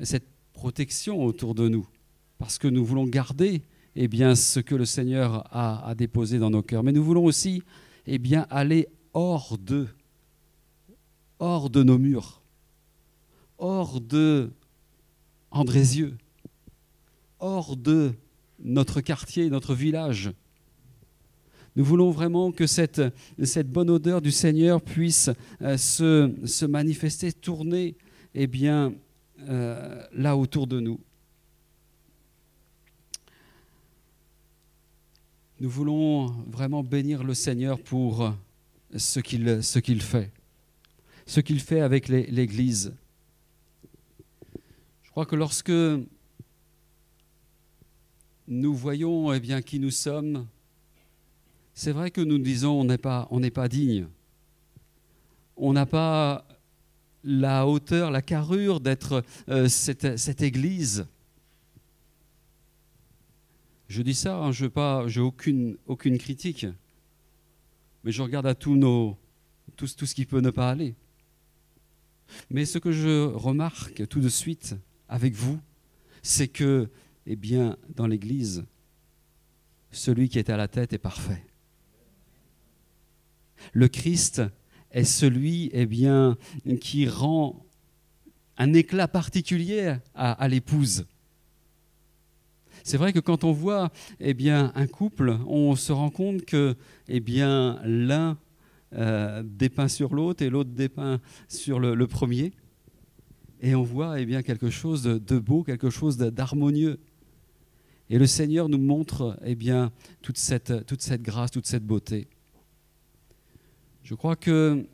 [0.00, 1.86] cette protection autour de nous,
[2.38, 3.62] parce que nous voulons garder
[3.94, 6.82] eh ce que le Seigneur a, déposé dans nos cœurs.
[6.82, 7.62] Mais nous voulons aussi
[8.06, 9.86] eh aller hors de,
[11.38, 12.42] hors de nos murs,
[13.58, 14.50] hors de
[15.50, 16.16] Andrézieux,
[17.38, 18.12] hors de
[18.58, 20.32] notre quartier, notre village.
[21.76, 23.02] Nous voulons vraiment que cette,
[23.66, 25.28] bonne odeur du Seigneur puisse
[25.60, 27.96] euh, se, manifester, tourner
[28.34, 28.94] eh bien,
[29.40, 30.98] euh, là autour de nous.
[35.60, 38.32] Nous voulons vraiment bénir le Seigneur pour
[38.94, 40.32] ce qu'il ce qu'il fait,
[41.26, 42.94] ce qu'il fait avec l'Église.
[45.02, 45.72] Je crois que lorsque
[48.48, 50.46] nous voyons eh qui nous sommes,
[51.76, 54.06] c'est vrai que nous disons on n'est pas, on pas digne.
[55.58, 56.48] On n'a pas
[57.22, 61.06] la hauteur, la carrure d'être euh, cette, cette Église.
[63.88, 66.66] Je dis ça, hein, je n'ai aucune, aucune critique,
[68.04, 69.18] mais je regarde à tout, nos,
[69.76, 70.94] tout, tout ce qui peut ne pas aller.
[72.48, 74.76] Mais ce que je remarque tout de suite
[75.10, 75.60] avec vous,
[76.22, 76.88] c'est que,
[77.26, 78.64] eh bien, dans l'Église,
[79.92, 81.44] celui qui est à la tête est parfait.
[83.72, 84.42] Le Christ
[84.90, 86.36] est celui, eh bien,
[86.80, 87.66] qui rend
[88.58, 91.06] un éclat particulier à, l'épouse.
[92.84, 96.76] C'est vrai que quand on voit eh un couple, on se rend compte que
[97.08, 98.38] eh l'un
[98.94, 102.52] euh, dépeint sur l'autre et l'autre dépeint sur le, premier.
[103.60, 106.98] Et on voit quelque chose de, beau, quelque chose d'harmonieux.
[108.08, 109.90] Et le Seigneur nous montre eh bien,
[110.22, 110.72] toute cette
[111.22, 112.28] grâce, toute cette beauté.
[114.06, 114.86] Je crois que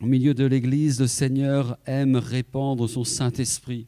[0.00, 3.86] au milieu de l'Église, le Seigneur aime répandre son Saint-Esprit,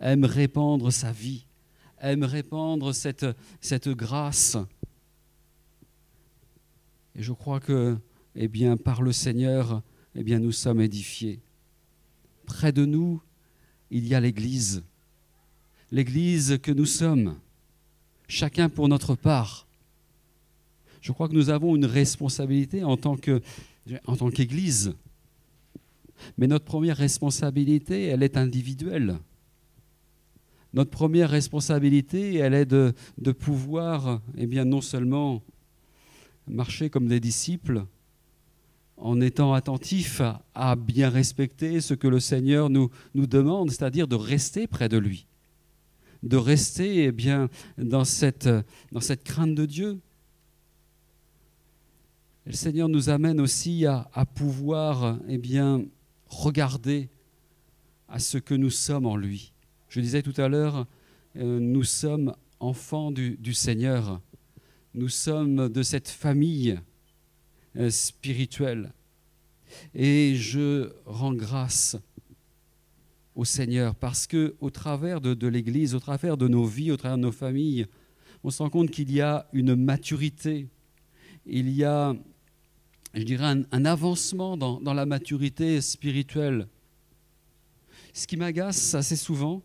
[0.00, 1.46] aime répandre sa vie
[2.00, 4.56] aime répandre cette, grâce.
[7.14, 7.96] Et je crois que,
[8.34, 9.82] eh bien, par le Seigneur,
[10.14, 11.40] eh bien, nous sommes édifiés.
[12.46, 13.22] Près de nous,
[13.90, 14.82] il y a l'Église,
[15.90, 17.36] l'Église que nous sommes,
[18.28, 19.66] chacun pour notre part.
[21.00, 23.40] Je crois que nous avons une responsabilité en tant que,
[24.06, 24.94] en tant qu'Église.
[26.36, 29.18] Mais notre première responsabilité, elle est individuelle
[30.72, 32.92] notre première responsabilité, elle est de,
[33.32, 35.42] pouvoir, eh non seulement
[36.46, 37.84] marcher comme des disciples,
[38.96, 40.20] en étant attentifs
[40.54, 44.98] à, bien respecter ce que le Seigneur nous, nous demande, c'est-à-dire de rester près de
[44.98, 45.26] lui,
[46.22, 48.48] de rester eh bien, dans, cette,
[48.92, 49.98] dans cette crainte de Dieu.
[52.50, 55.84] Le Seigneur nous amène aussi à, pouvoir eh bien,
[56.26, 57.08] regarder
[58.08, 59.52] à ce que nous sommes en lui.
[59.88, 60.88] Je disais tout à l'heure,
[61.36, 64.20] euh, nous sommes enfants du, Seigneur.
[64.94, 66.80] Nous sommes de cette famille
[67.76, 68.92] euh, spirituelle.
[69.94, 71.96] Et je rends grâce
[73.36, 77.16] au Seigneur parce que au travers de, l'Église, au travers de nos vies, au travers
[77.16, 77.86] de nos familles,
[78.42, 80.66] on se rend compte qu'il y a une maturité,
[81.46, 82.16] il y a,
[83.14, 86.68] je dirais, un, avancement dans, la maturité spirituelle.
[88.12, 89.62] Ce qui m'agace assez souvent,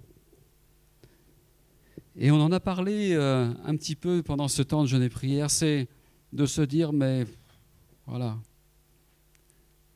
[2.17, 5.09] et on en a parlé euh, un petit peu pendant ce temps de jeûne et
[5.09, 5.87] prière, c'est
[6.31, 7.25] de se dire, mais
[8.05, 8.37] voilà,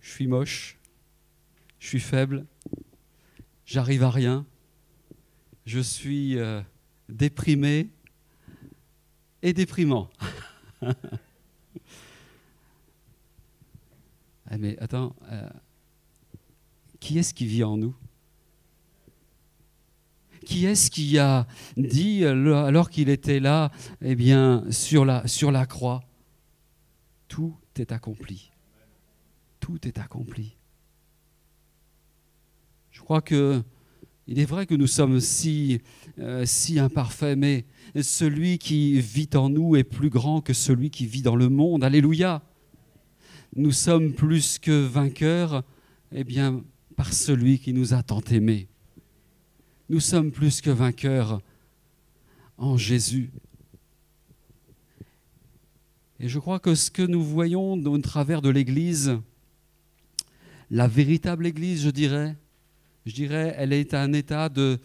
[0.01, 0.77] je suis moche,
[1.79, 2.45] je suis faible,
[3.65, 4.45] j'arrive à rien,
[5.65, 6.62] je suis euh,
[7.07, 7.89] déprimé
[9.41, 10.09] et déprimant.
[14.49, 15.47] Ah, mais attends, euh,
[16.99, 17.95] qui est-ce qui vit en nous?
[20.45, 21.45] Qui est-ce qui a
[21.77, 26.01] dit, alors qu'il était là, eh bien, sur la, sur la croix,
[27.27, 28.51] tout est accompli.
[29.59, 30.57] Tout est accompli.
[32.89, 33.63] Je crois que
[34.31, 35.81] il est vrai que nous sommes si,
[36.19, 37.65] euh, si imparfaits, mais
[37.99, 41.83] celui qui vit en nous est plus grand que celui qui vit dans le monde.
[41.83, 42.43] Alléluia.
[43.55, 45.63] Nous sommes plus que vainqueurs,
[46.12, 46.63] eh bien,
[46.95, 48.67] par celui qui nous a tant aimés.
[49.89, 51.41] Nous sommes plus que vainqueurs
[52.57, 53.31] en Jésus.
[56.19, 59.17] Et je crois que ce que nous voyons au travers de l'Église,
[60.69, 62.35] la véritable Église, je dirais,
[63.05, 64.79] je dirais, elle est à un état de,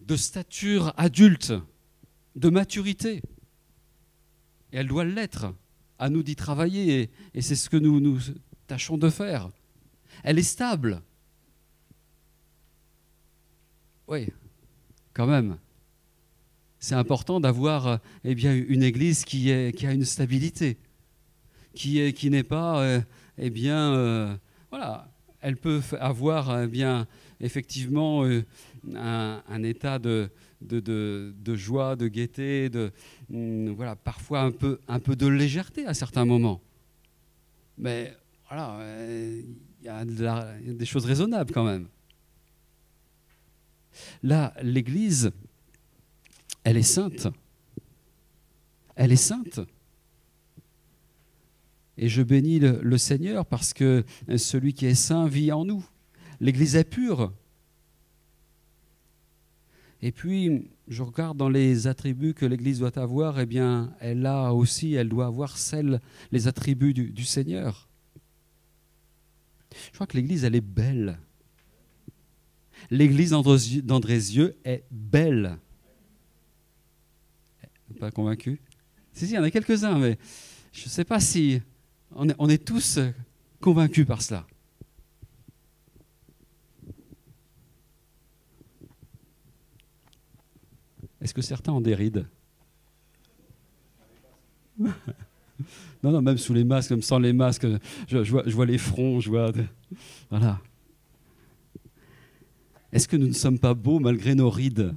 [0.00, 1.52] de stature adulte,
[2.36, 3.22] de maturité.
[4.72, 5.52] Et elle doit l'être.
[5.98, 7.10] À nous d'y travailler.
[7.34, 8.18] Et, c'est ce que nous, nous
[8.66, 9.50] tâchons de faire.
[10.22, 11.02] Elle est stable.
[14.06, 14.28] Oui,
[15.12, 15.58] quand même.
[16.80, 20.78] C'est important d'avoir eh bien, une église qui, a une stabilité,
[21.74, 23.00] qui n'est pas, euh,
[23.36, 24.36] eh bien, euh,
[24.70, 25.10] voilà,
[25.48, 27.06] elle peut avoir euh, bien
[27.40, 28.44] effectivement euh,
[28.94, 30.30] un, état de,
[31.54, 32.68] joie, de gaieté,
[33.30, 36.60] mm, voilà, parfois un peu, un peu de légèreté à certains moments.
[37.78, 38.14] Mais
[38.46, 39.40] voilà, euh,
[39.80, 41.88] il y, a des choses raisonnables quand même.
[44.22, 45.30] Là, l'Église,
[46.62, 47.26] elle est sainte.
[48.96, 49.60] Elle est sainte.
[51.98, 54.04] Et je bénis le, Seigneur parce que
[54.36, 55.84] celui qui est saint vit en nous.
[56.40, 57.32] L'Église est pure.
[60.00, 64.54] Et puis, je regarde dans les attributs que l'Église doit avoir, eh bien, elle a
[64.54, 67.88] aussi, elle doit avoir celles, les attributs du, du Seigneur.
[69.88, 71.18] Je crois que l'Église, elle est belle.
[72.92, 75.58] L'Église d'Andrézieux est belle.
[77.98, 78.60] Pas convaincu?
[79.12, 80.16] Si, si, il y en a quelques-uns, mais
[80.70, 81.60] je ne sais pas si
[82.14, 82.98] on est, tous
[83.60, 84.46] convaincus par cela.
[91.20, 92.26] Est-ce que certains ont des rides?
[96.04, 97.66] Non, non, même sous les masques, même sans les masques,
[98.06, 98.18] je,
[98.52, 99.50] vois, les fronts, je vois.
[100.30, 100.60] Voilà.
[102.92, 104.94] Est-ce que nous ne sommes pas beaux malgré nos rides?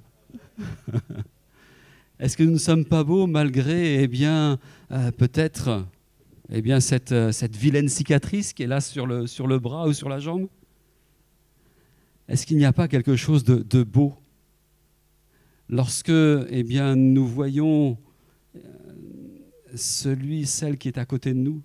[2.20, 4.60] Est-ce que nous ne sommes pas beaux malgré, eh bien,
[4.92, 5.88] euh, peut-être
[6.54, 9.88] eh bien, cette, euh, cette vilaine cicatrice qui est là sur le, sur le bras
[9.88, 10.48] ou sur la jambe
[12.28, 14.14] Est-ce qu'il n'y a pas quelque chose de, beau
[15.70, 17.98] Lorsque eh bien, nous voyons
[18.58, 18.60] euh,
[19.76, 21.62] celui, celle qui est à côté de nous,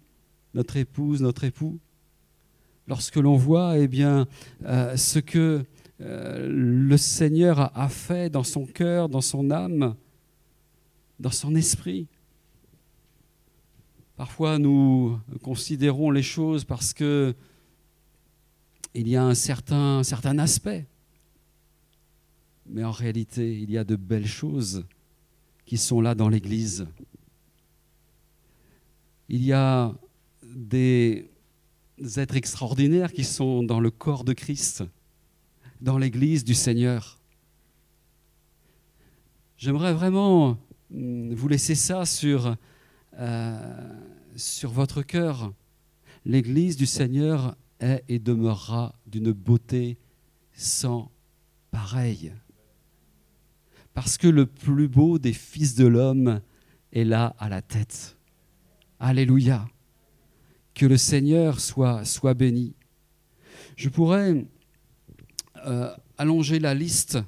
[0.55, 1.81] notre épouse, notre époux,
[2.87, 4.29] lorsque l'on voit eh bien,
[4.64, 5.64] euh, ce que
[5.99, 9.96] le Seigneur a fait dans son cœur, dans son âme,
[11.18, 12.07] dans son esprit,
[14.16, 17.35] Parfois, nous considérons les choses parce que
[18.94, 20.87] il y a un certain, certain aspect.
[22.64, 24.87] Mais en réalité, il y a de belles choses
[25.66, 26.87] qui sont là dans l'Église.
[29.29, 29.94] Il y a
[30.42, 31.29] des
[32.16, 34.83] êtres extraordinaires qui sont dans le corps de Christ,
[35.83, 37.18] dans l'Église du Seigneur.
[39.59, 40.57] J'aimerais vraiment
[40.90, 42.57] vous laisser ça sur
[43.18, 43.59] euh,
[44.37, 45.52] sur votre cœur.
[46.24, 49.98] L'Église du Seigneur est et demeurera d'une beauté
[50.52, 51.11] sans
[51.70, 52.33] pareille.
[53.94, 56.40] Parce que le plus beau des fils de l'homme
[56.92, 58.16] est là à la tête.
[58.98, 59.68] Alléluia.
[60.74, 62.74] Que le Seigneur soit, soit béni.
[63.76, 64.46] Je pourrais
[65.66, 67.18] euh, allonger la liste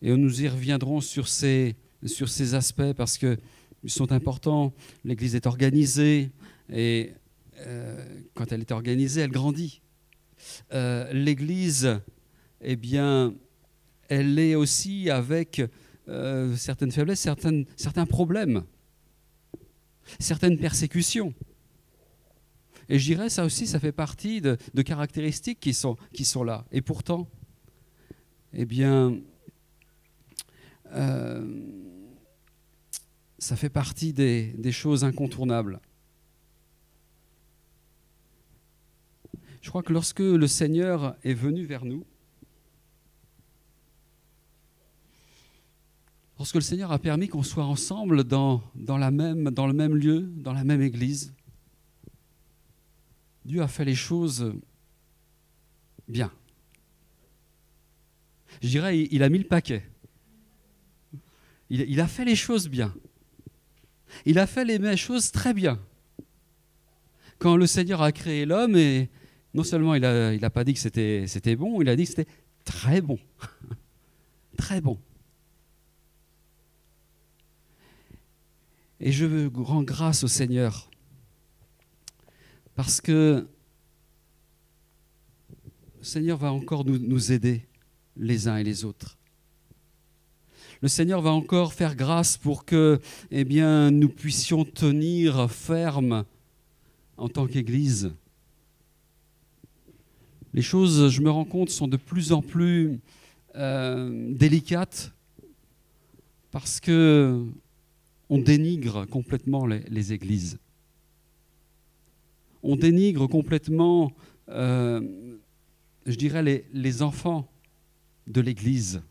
[0.00, 3.38] et nous y reviendrons sur ces, sur ces aspects parce que
[3.82, 4.72] ils sont importants.
[5.04, 6.30] L'Église est organisée
[6.72, 7.12] et
[7.58, 8.04] euh,
[8.34, 9.82] quand elle est organisée, elle grandit.
[10.72, 12.00] Euh, L'Église,
[12.60, 13.34] eh bien,
[14.08, 15.62] elle est aussi avec
[16.08, 18.64] euh, certaines faiblesses, certains problèmes,
[20.18, 21.34] certaines persécutions.
[22.88, 26.64] Et je dirais, ça aussi, ça fait partie de, caractéristiques qui sont là.
[26.72, 27.28] Et pourtant,
[28.52, 29.18] eh bien,
[33.42, 35.80] ça fait partie des, choses incontournables.
[39.60, 42.06] Je crois que lorsque le Seigneur est venu vers nous,
[46.38, 50.80] lorsque le Seigneur a permis qu'on soit ensemble dans, le même lieu, dans la même
[50.80, 51.34] église,
[53.44, 54.54] Dieu a fait les choses
[56.06, 56.30] bien.
[58.62, 59.82] Je dirais, il a mis le paquet.
[61.70, 62.94] Il, a fait les choses bien.
[64.24, 65.80] Il a fait les choses très bien.
[67.38, 69.10] Quand le Seigneur a créé l'homme, et
[69.54, 72.30] non seulement il n'a pas dit que c'était bon, il a dit que c'était
[72.64, 73.18] très bon.
[74.56, 74.98] très bon.
[79.00, 80.88] Et je rends grâce au Seigneur
[82.76, 83.48] parce que
[85.98, 87.66] le Seigneur va encore nous aider
[88.16, 89.18] les uns et les autres
[90.82, 96.24] le Seigneur va encore faire grâce pour que eh nous puissions tenir ferme
[97.16, 98.12] en tant qu'Église.
[100.52, 102.98] Les choses, je me rends compte, sont de plus en plus
[103.54, 105.12] euh, délicates
[106.50, 107.46] parce que
[108.28, 110.58] on dénigre complètement les, églises.
[112.64, 114.12] On dénigre complètement,
[114.48, 115.00] euh,
[116.06, 117.48] je dirais, les enfants
[118.26, 119.02] de l'Église.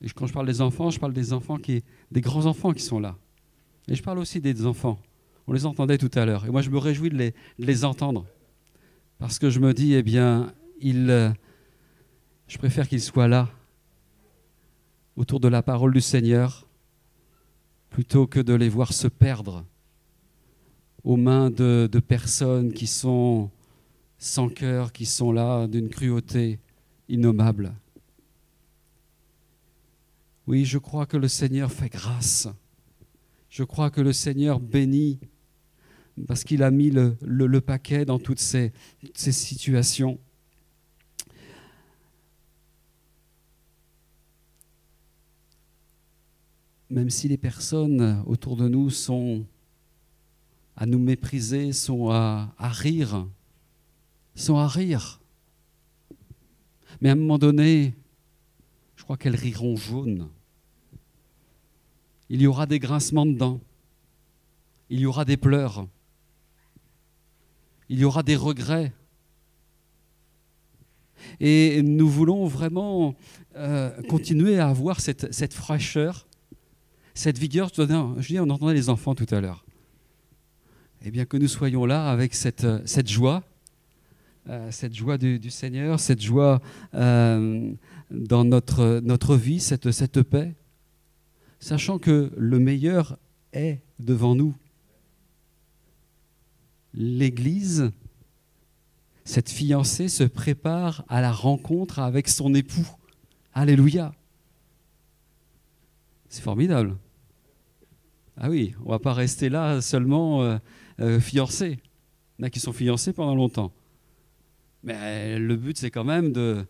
[0.00, 2.82] Et quand je parle des enfants, je parle des enfants qui, des grands enfants qui
[2.82, 3.16] sont là.
[3.88, 5.00] Et je parle aussi des enfants.
[5.46, 6.44] On les entendait tout à l'heure.
[6.46, 8.26] Et moi, je me réjouis de les, entendre.
[9.18, 11.34] Parce que je me dis, eh bien, il,
[12.46, 13.48] je préfère qu'ils soient là,
[15.16, 16.68] autour de la parole du Seigneur,
[17.90, 19.64] plutôt que de les voir se perdre
[21.02, 23.50] aux mains de, de personnes qui sont
[24.18, 26.60] sans cœur, qui sont là d'une cruauté
[27.08, 27.72] innommable.
[30.48, 32.48] Oui, je crois que le Seigneur fait grâce.
[33.50, 35.20] Je crois que le Seigneur bénit
[36.26, 38.72] parce qu'il a mis le, paquet dans toutes ces,
[39.12, 40.18] situations.
[46.88, 49.44] Même si les personnes autour de nous sont
[50.76, 53.28] à nous mépriser, sont à rire,
[54.34, 55.20] sont à rire.
[57.02, 57.94] Mais à un moment donné,
[58.96, 60.30] je crois qu'elles riront jaunes
[62.30, 63.60] il y aura des grincements de dents,
[64.90, 65.86] il y aura des pleurs,
[67.88, 68.92] il y aura des regrets.
[71.40, 73.14] Et nous voulons vraiment
[73.56, 76.26] euh, continuer à avoir cette, fraîcheur,
[77.14, 77.70] cette vigueur.
[77.74, 79.64] Je dis, on entendait les enfants tout à l'heure.
[81.04, 82.64] Eh bien, que nous soyons là avec cette,
[83.06, 83.42] joie,
[84.48, 86.60] euh, cette joie du, Seigneur, cette joie
[86.94, 87.72] euh,
[88.10, 90.54] dans notre, vie, cette paix
[91.60, 93.18] sachant que le meilleur
[93.52, 94.54] est devant nous.
[96.94, 97.90] L'Église,
[99.24, 102.88] cette fiancée, se prépare à la rencontre avec son époux.
[103.52, 104.12] Alléluia.
[106.28, 106.96] C'est formidable.
[108.36, 110.58] Ah oui, on ne va pas rester là seulement euh,
[111.00, 111.80] euh, fiancés.
[112.38, 113.72] Il y en a qui sont fiancés pendant longtemps.
[114.84, 116.64] Mais le but, c'est quand même de,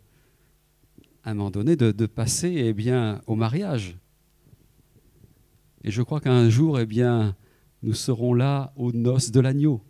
[1.24, 3.98] à un moment donné, de, passer eh bien, au mariage.
[5.84, 7.36] Et je crois qu'un jour, eh bien,
[7.82, 9.82] nous serons là aux noces de l'agneau.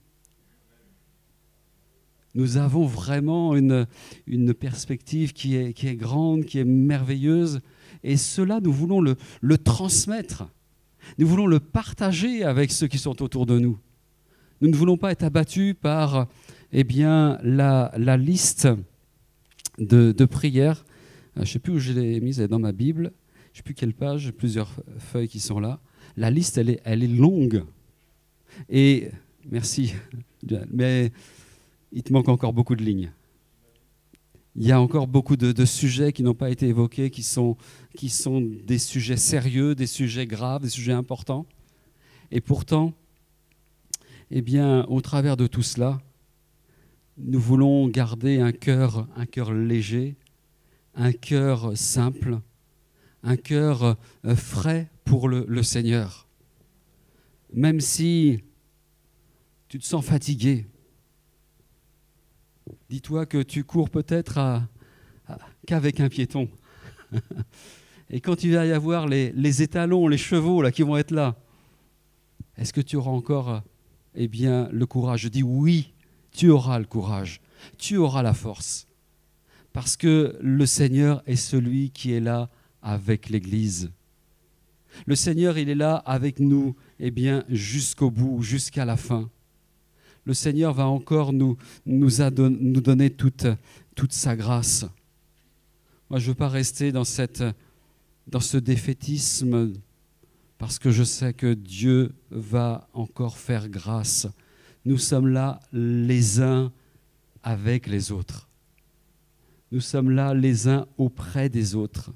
[2.35, 3.87] Nous avons vraiment une,
[4.27, 7.61] une perspective qui est, qui est grande, qui est merveilleuse.
[8.05, 10.45] Et cela, nous voulons le, le transmettre.
[11.17, 13.79] Nous voulons le partager avec ceux qui sont autour de nous.
[14.61, 16.29] Nous ne voulons pas être abattus par
[16.71, 18.69] eh bien, la, la liste
[19.79, 20.85] de, de prières.
[21.37, 23.13] Je ne sais plus où je l'ai mise, elle est dans ma Bible
[23.59, 25.81] sais plus quelle page, plusieurs feuilles qui sont là.
[26.17, 27.65] La liste, elle est, longue.
[28.69, 29.11] Et
[29.51, 29.95] merci,
[30.71, 31.13] mais
[31.93, 33.13] il te manque encore beaucoup de lignes.
[34.57, 37.57] Il y a encore beaucoup de, sujets qui n'ont pas été évoqués, qui sont,
[38.65, 41.47] des sujets sérieux, des sujets graves, des sujets importants.
[42.31, 42.93] Et pourtant,
[44.31, 46.01] eh bien, au travers de tout cela,
[47.17, 49.07] nous voulons garder un cœur
[49.53, 50.17] léger,
[50.95, 52.41] un cœur simple,
[53.23, 56.27] un cœur euh, frais pour le, Seigneur.
[57.53, 58.43] Même si
[59.69, 60.67] tu te sens fatigué,
[62.91, 64.63] dis-toi que tu cours peut-être
[65.67, 66.49] qu'avec un piéton.
[68.11, 71.37] Et quand il va y avoir les, étalons, les chevaux là, qui vont être là,
[72.57, 73.63] est-ce que tu auras encore
[74.15, 75.23] eh bien, le courage?
[75.23, 75.93] Je dis oui,
[76.33, 77.41] tu auras le courage,
[77.77, 78.87] tu auras la force.
[79.73, 82.49] Parce que le Seigneur est celui qui est là
[82.83, 83.91] avec l'Église.
[85.07, 89.31] Le Seigneur, il est là avec nous, eh bien, jusqu'au bout, jusqu'à la fin.
[90.25, 91.57] Le Seigneur va encore nous,
[91.87, 92.11] nous,
[92.81, 93.47] donner toute,
[93.95, 94.85] toute sa grâce.
[96.11, 97.45] Moi, je ne veux pas rester dans cette,
[98.27, 99.73] dans ce défaitisme
[100.59, 104.27] parce que je sais que Dieu va encore faire grâce.
[104.85, 106.73] Nous sommes là les uns
[107.43, 108.49] avec les autres.
[109.71, 112.11] Nous sommes là les uns auprès des autres.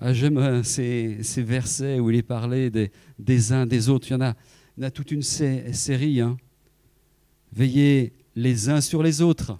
[0.00, 4.06] Ah, j'aime euh, ces, versets où il est parlé des, uns des autres.
[4.08, 4.34] Il y en
[4.82, 6.20] a, toute une série.
[6.20, 6.36] Hein.
[7.52, 9.58] Veillez les uns sur les autres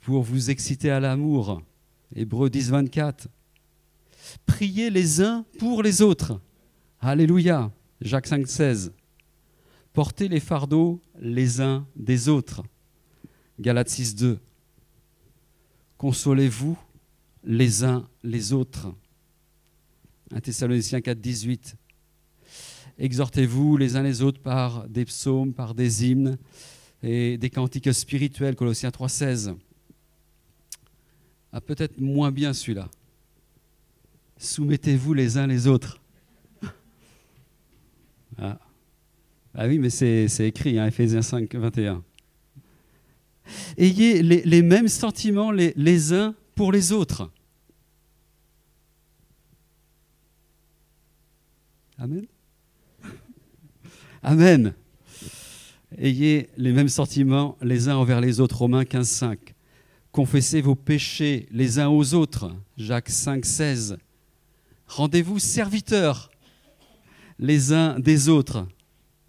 [0.00, 1.62] pour vous exciter à l'amour.
[2.14, 3.28] Hébreu 10, 24.
[4.44, 6.38] Priez les uns pour les autres.
[7.00, 7.72] Alléluia.
[8.02, 8.92] Jacques 5, 16.
[9.94, 12.62] Portez les fardeaux les uns des autres.
[13.58, 14.38] Galates 6, 2.
[15.96, 16.76] Consolez-vous
[17.44, 18.94] les uns les autres.
[20.34, 21.76] 1 Thessaloniciens 4, 18.
[22.98, 26.38] Exhortez-vous les uns les autres par des psaumes, par des hymnes
[27.02, 28.56] et des cantiques spirituels.
[28.56, 29.54] Colossiens 3, 16.
[31.52, 32.88] Ah, peut-être moins bien celui-là.
[34.38, 36.00] Soumettez-vous les uns les autres.
[38.38, 38.58] Ah,
[39.54, 42.04] ah oui, mais c'est écrit, hein, Ephésiens 5, 21.
[43.78, 47.30] Ayez les, mêmes sentiments les, les uns pour les autres.
[51.98, 52.26] Amen.
[54.22, 54.74] Amen.
[55.96, 58.58] Ayez les mêmes sentiments les uns envers les autres.
[58.58, 59.54] Romains 15, 5.
[60.12, 62.52] Confessez vos péchés les uns aux autres.
[62.76, 63.98] Jacques 5, 16.
[64.86, 66.30] Rendez-vous serviteurs
[67.38, 68.66] les uns des autres.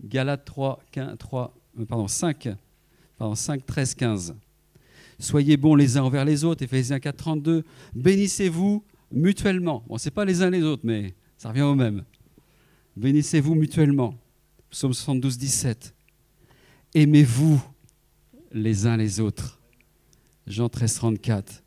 [0.03, 0.84] Galates 3,
[1.18, 1.53] 3
[1.88, 2.49] pardon, 5,
[3.18, 4.36] pardon, 5, 13, 15.
[5.20, 6.63] Soyez bons les uns envers les autres.
[6.63, 7.63] Éphésiens 4, 32.
[7.95, 9.84] Bénissez-vous mutuellement.
[9.88, 12.03] Bon, ce n'est pas les uns les autres, mais ça revient au même.
[12.97, 14.15] Bénissez-vous mutuellement.
[14.71, 15.93] Psaume 72, 17.
[16.95, 17.61] Aimez-vous
[18.51, 19.61] les uns les autres.
[20.47, 21.63] Jean 13, 34.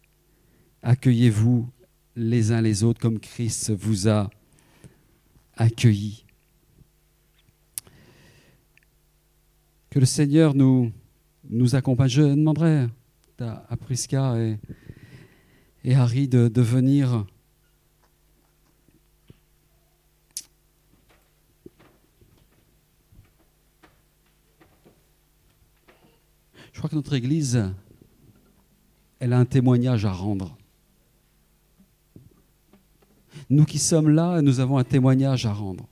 [0.83, 1.71] Accueillez-vous
[2.17, 4.29] les uns les autres comme Christ vous a
[5.55, 6.25] accueillis.
[9.89, 10.91] Que le Seigneur nous,
[11.49, 12.09] nous accompagne.
[12.09, 12.89] Je demanderai
[13.39, 14.59] à, Prisca et,
[15.85, 17.25] et Harry de, de venir.
[26.81, 27.63] Je crois que notre Église,
[29.19, 30.57] elle a un témoignage à rendre.
[33.51, 35.87] Nous qui sommes là, nous avons un témoignage à rendre.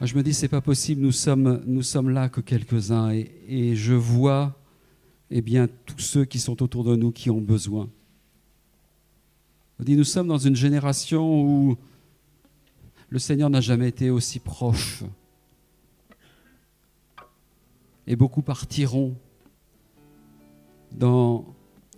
[0.00, 4.58] Je me dis, c'est pas possible, nous sommes, là que quelques-uns, et, je vois
[5.30, 7.86] eh bien, tous ceux qui sont autour de nous qui ont besoin.
[9.78, 11.76] Je dis, nous sommes dans une génération où
[13.10, 15.04] le Seigneur n'a jamais été aussi proche.
[18.06, 19.16] Et beaucoup partiront
[20.92, 21.44] dans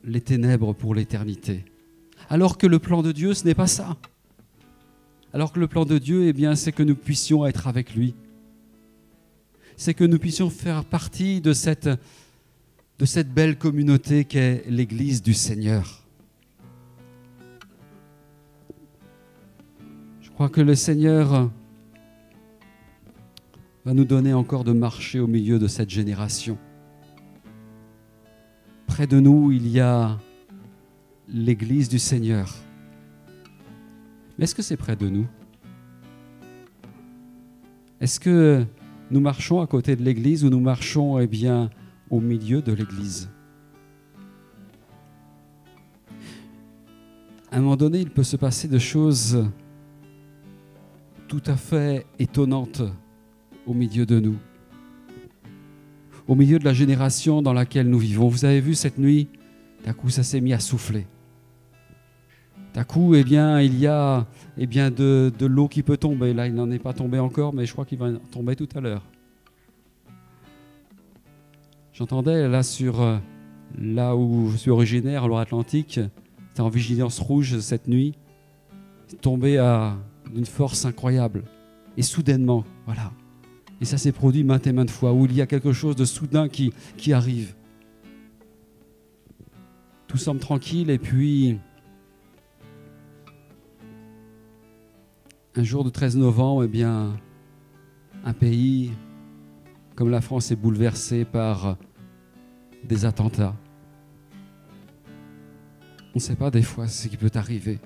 [0.04, 1.64] les ténèbres pour l'éternité.
[2.28, 3.96] Alors que le plan de Dieu, ce n'est pas ça.
[5.32, 8.14] Alors que le plan de Dieu, eh bien, c'est que nous puissions être avec lui.
[9.76, 11.88] C'est que nous puissions faire partie de cette,
[12.98, 16.04] de cette belle communauté qu'est l'Église du Seigneur.
[20.20, 21.50] Je crois que le Seigneur
[23.84, 26.58] va nous donner encore de marcher au milieu de cette génération.
[28.86, 30.18] Près de nous, il y a
[31.28, 32.54] l'Église du Seigneur.
[34.36, 35.26] Mais est-ce que c'est près de nous?
[38.00, 38.64] Est-ce que
[39.10, 41.70] nous marchons à côté de l'Église ou nous marchons eh bien,
[42.10, 43.30] au milieu de l'Église?
[47.50, 49.46] À un moment donné, il peut se passer de choses
[51.26, 52.82] tout à fait étonnantes
[53.68, 54.36] au milieu de nous,
[56.26, 58.28] au milieu de la génération dans laquelle nous vivons.
[58.28, 59.28] Vous avez vu cette nuit,
[59.84, 61.06] d'un coup, ça s'est mis à souffler.
[62.74, 66.32] D'un coup, eh bien, il y a eh bien, de, l'eau qui peut tomber.
[66.32, 68.80] Là, il n'en est pas tombé encore, mais je crois qu'il va tomber tout à
[68.80, 69.04] l'heure.
[71.92, 73.18] J'entendais là sur euh,
[73.76, 76.00] là où je suis originaire, à Loire-Atlantique,
[76.48, 78.14] c'était en vigilance rouge cette nuit,
[79.20, 79.96] tombé à
[80.32, 81.44] d'une force incroyable.
[81.96, 83.10] Et soudainement, voilà.
[83.80, 86.04] Et ça s'est produit maintes et maintes fois, où il y a quelque chose de
[86.04, 86.72] soudain qui,
[87.12, 87.54] arrive.
[90.06, 91.58] Tout semble tranquille, et puis
[95.54, 97.16] un jour de 13 novembre, eh bien,
[98.24, 98.92] un pays
[99.94, 101.76] comme la France est bouleversé par
[102.84, 103.56] des attentats.
[106.14, 107.78] On ne sait pas des fois ce qui peut arriver.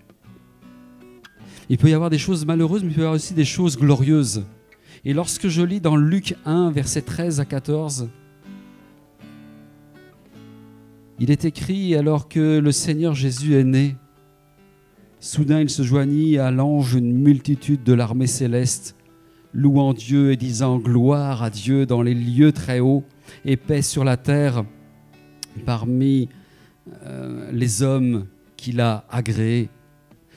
[1.68, 3.78] Il peut y avoir des choses malheureuses, mais il peut y avoir aussi des choses
[3.78, 4.45] glorieuses.
[5.05, 8.09] Et lorsque je lis dans Luc 1, versets 13 à 14,
[11.19, 13.97] il est écrit alors que le Seigneur Jésus est né,
[15.19, 18.97] Soudain il se joignit à l'ange une multitude de l'armée céleste,
[19.55, 23.05] louant Dieu et disant gloire à Dieu dans les lieux très hauts
[23.45, 24.65] et paix sur la terre
[25.65, 26.29] parmi
[27.05, 28.27] euh, les hommes
[28.57, 29.69] qu'il a agréés.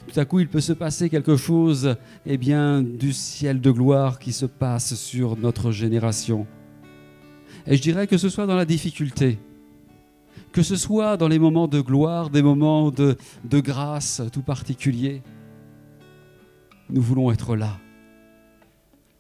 [0.08, 1.96] Tout à coup, il peut se passer quelque chose,
[2.26, 6.46] eh bien, du ciel de gloire qui se passe sur notre génération.
[7.68, 9.40] Et je dirais que ce soit dans la difficulté,
[10.52, 13.18] que ce soit dans les moments de gloire, des moments de,
[13.52, 15.24] grâce tout particuliers,
[16.90, 17.80] nous voulons être là.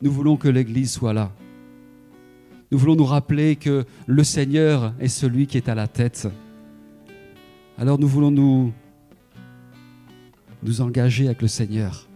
[0.01, 1.31] Nous voulons que l'Église soit là.
[2.71, 6.27] Nous voulons nous rappeler que le Seigneur est celui qui est à la tête.
[7.77, 8.71] Alors nous voulons nous,
[10.65, 12.07] nous engager avec le Seigneur,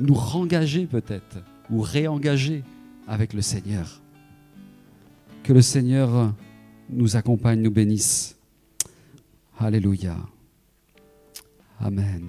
[0.00, 1.38] nous rengager peut-être,
[1.70, 2.64] ou réengager
[3.06, 4.00] avec le Seigneur.
[5.42, 6.32] Que le Seigneur
[6.88, 8.36] nous accompagne, nous bénisse.
[9.58, 10.16] Alléluia.
[11.78, 12.26] Amen.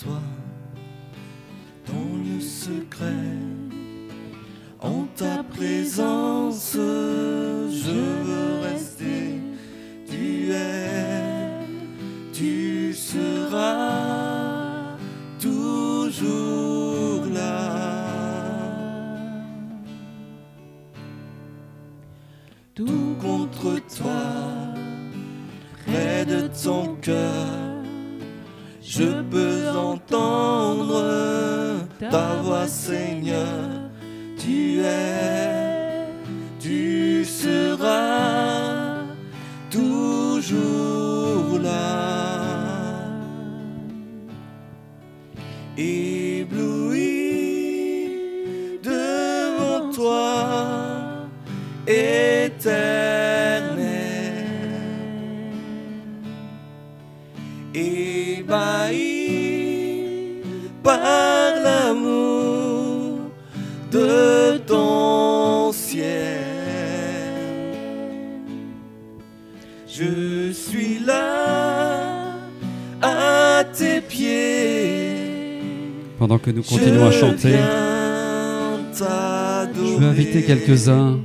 [0.00, 0.20] Toi
[1.86, 3.06] dans le secret.
[4.80, 6.76] En ta présence,
[76.18, 77.54] Pendant que nous continuons à chanter,
[78.92, 81.18] je veux inviter quelques-uns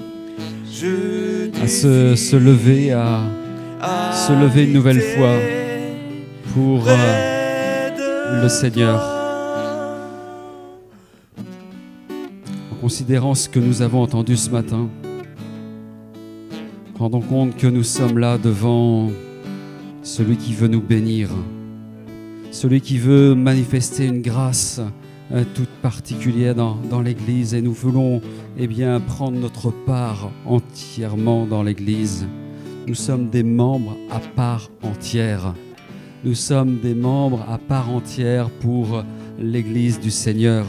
[1.62, 3.22] à se, se lever, à
[4.14, 5.36] se lever une nouvelle fois
[6.54, 9.02] pour euh, le Seigneur.
[12.72, 14.90] En considérant ce que nous avons entendu ce matin,
[17.00, 19.10] rendons compte que nous sommes là devant
[20.04, 21.30] celui qui veut nous bénir,
[22.54, 24.80] celui qui veut manifester une grâce
[25.32, 28.22] euh, toute particulière dans, dans l'Église et nous voulons
[28.58, 32.28] eh bien, prendre notre part entièrement dans l'Église.
[32.88, 35.56] Nous sommes des membres à part entière.
[36.24, 39.04] Nous sommes des membres à part entière pour
[39.40, 40.66] l'Église du Seigneur.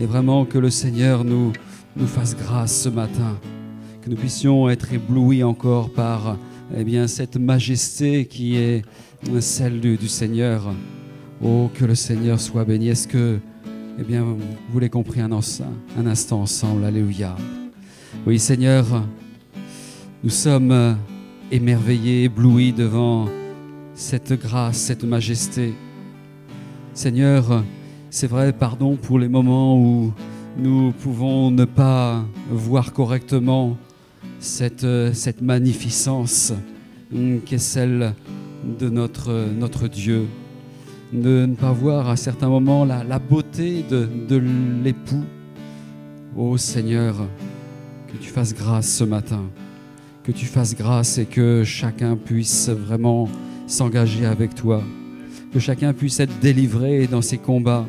[0.00, 1.52] Et vraiment que le Seigneur nous,
[1.96, 3.38] nous fasse grâce ce matin,
[4.02, 6.36] que nous puissions être éblouis encore par
[6.76, 8.82] eh bien, cette majesté qui est
[9.40, 10.74] celle du, Seigneur.
[11.42, 12.88] Oh, que le Seigneur soit béni.
[12.88, 13.38] Est-ce que,
[13.98, 16.84] eh bien, vous l'avez compris un, un instant ensemble?
[16.84, 17.36] Alléluia.
[18.26, 18.84] Oui, Seigneur,
[20.22, 20.96] nous sommes
[21.50, 23.28] émerveillés, éblouis devant
[23.94, 25.74] cette grâce, cette majesté.
[26.92, 27.64] Seigneur,
[28.10, 30.12] c'est vrai, pardon pour les moments où
[30.58, 33.76] nous pouvons ne pas voir correctement
[34.40, 36.52] cette, cette magnificence
[37.10, 38.14] qui est celle
[38.64, 40.26] de notre, notre Dieu.
[41.12, 44.40] De ne pas voir à certains moments la, la beauté de, de
[44.84, 45.24] l'époux.
[46.36, 47.16] Ô Seigneur,
[48.06, 49.42] que tu fasses grâce ce matin,
[50.22, 53.28] que tu fasses grâce et que chacun puisse vraiment
[53.66, 54.82] s'engager avec toi,
[55.52, 57.86] que chacun puisse être délivré dans ses combats,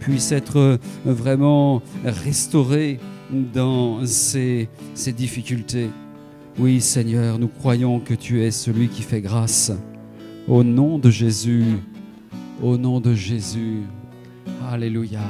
[0.00, 2.98] puisse être vraiment restauré
[3.30, 5.90] dans ses, ses difficultés.
[6.58, 9.72] Oui Seigneur, nous croyons que tu es celui qui fait grâce.
[10.46, 11.64] Au nom de Jésus,
[12.62, 13.80] au nom de Jésus.
[14.70, 15.22] Alléluia.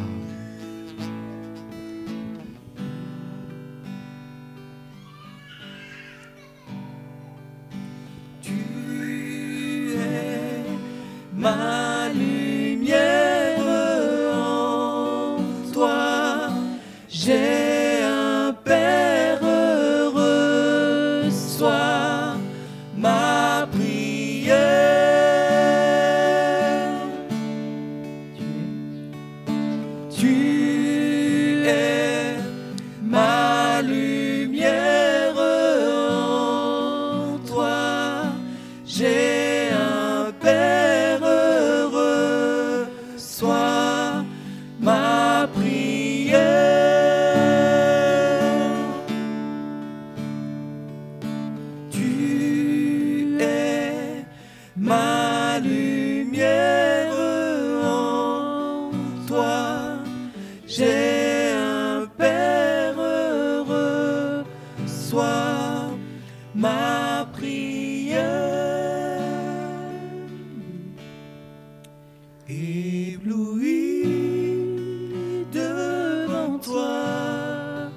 [76.65, 77.91] toi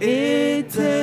[0.00, 0.93] était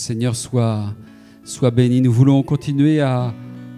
[0.00, 0.94] Seigneur soit,
[1.44, 2.00] soit béni.
[2.00, 3.34] Nous voulons continuer à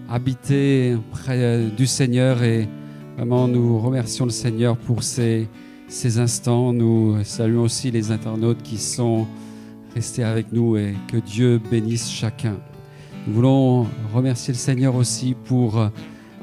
[0.08, 2.68] habiter près du Seigneur et
[3.16, 5.48] vraiment nous remercions le Seigneur pour ces,
[5.88, 6.72] ces instants.
[6.72, 9.26] Nous saluons aussi les internautes qui sont
[9.96, 12.54] restés avec nous et que Dieu bénisse chacun.
[13.26, 15.90] Nous voulons remercier le Seigneur aussi pour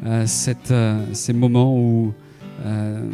[0.06, 2.14] euh, cette, euh, ces moments où
[2.66, 3.10] euh,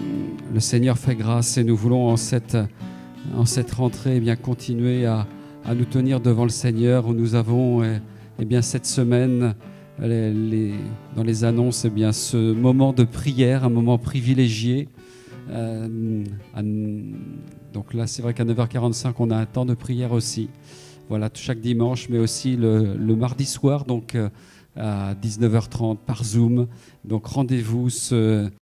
[0.51, 2.57] le Seigneur fait grâce et nous voulons en cette,
[3.38, 5.28] en cette rentrée eh bien, continuer à,
[5.68, 7.99] à nous tenir devant le Seigneur où nous avons eh,
[8.39, 9.55] eh bien, cette semaine
[9.97, 14.89] dans les annonces eh bien, ce moment de prière, un moment privilégié.
[15.49, 16.24] Euh,
[17.74, 20.49] donc là, c'est vrai qu'à 9h45, on a un temps de prière aussi.
[21.09, 24.30] Voilà, chaque dimanche, mais aussi le, le mardi soir, donc euh,
[24.76, 26.68] à 19h30 par Zoom.
[27.05, 28.49] Donc rendez-vous ce,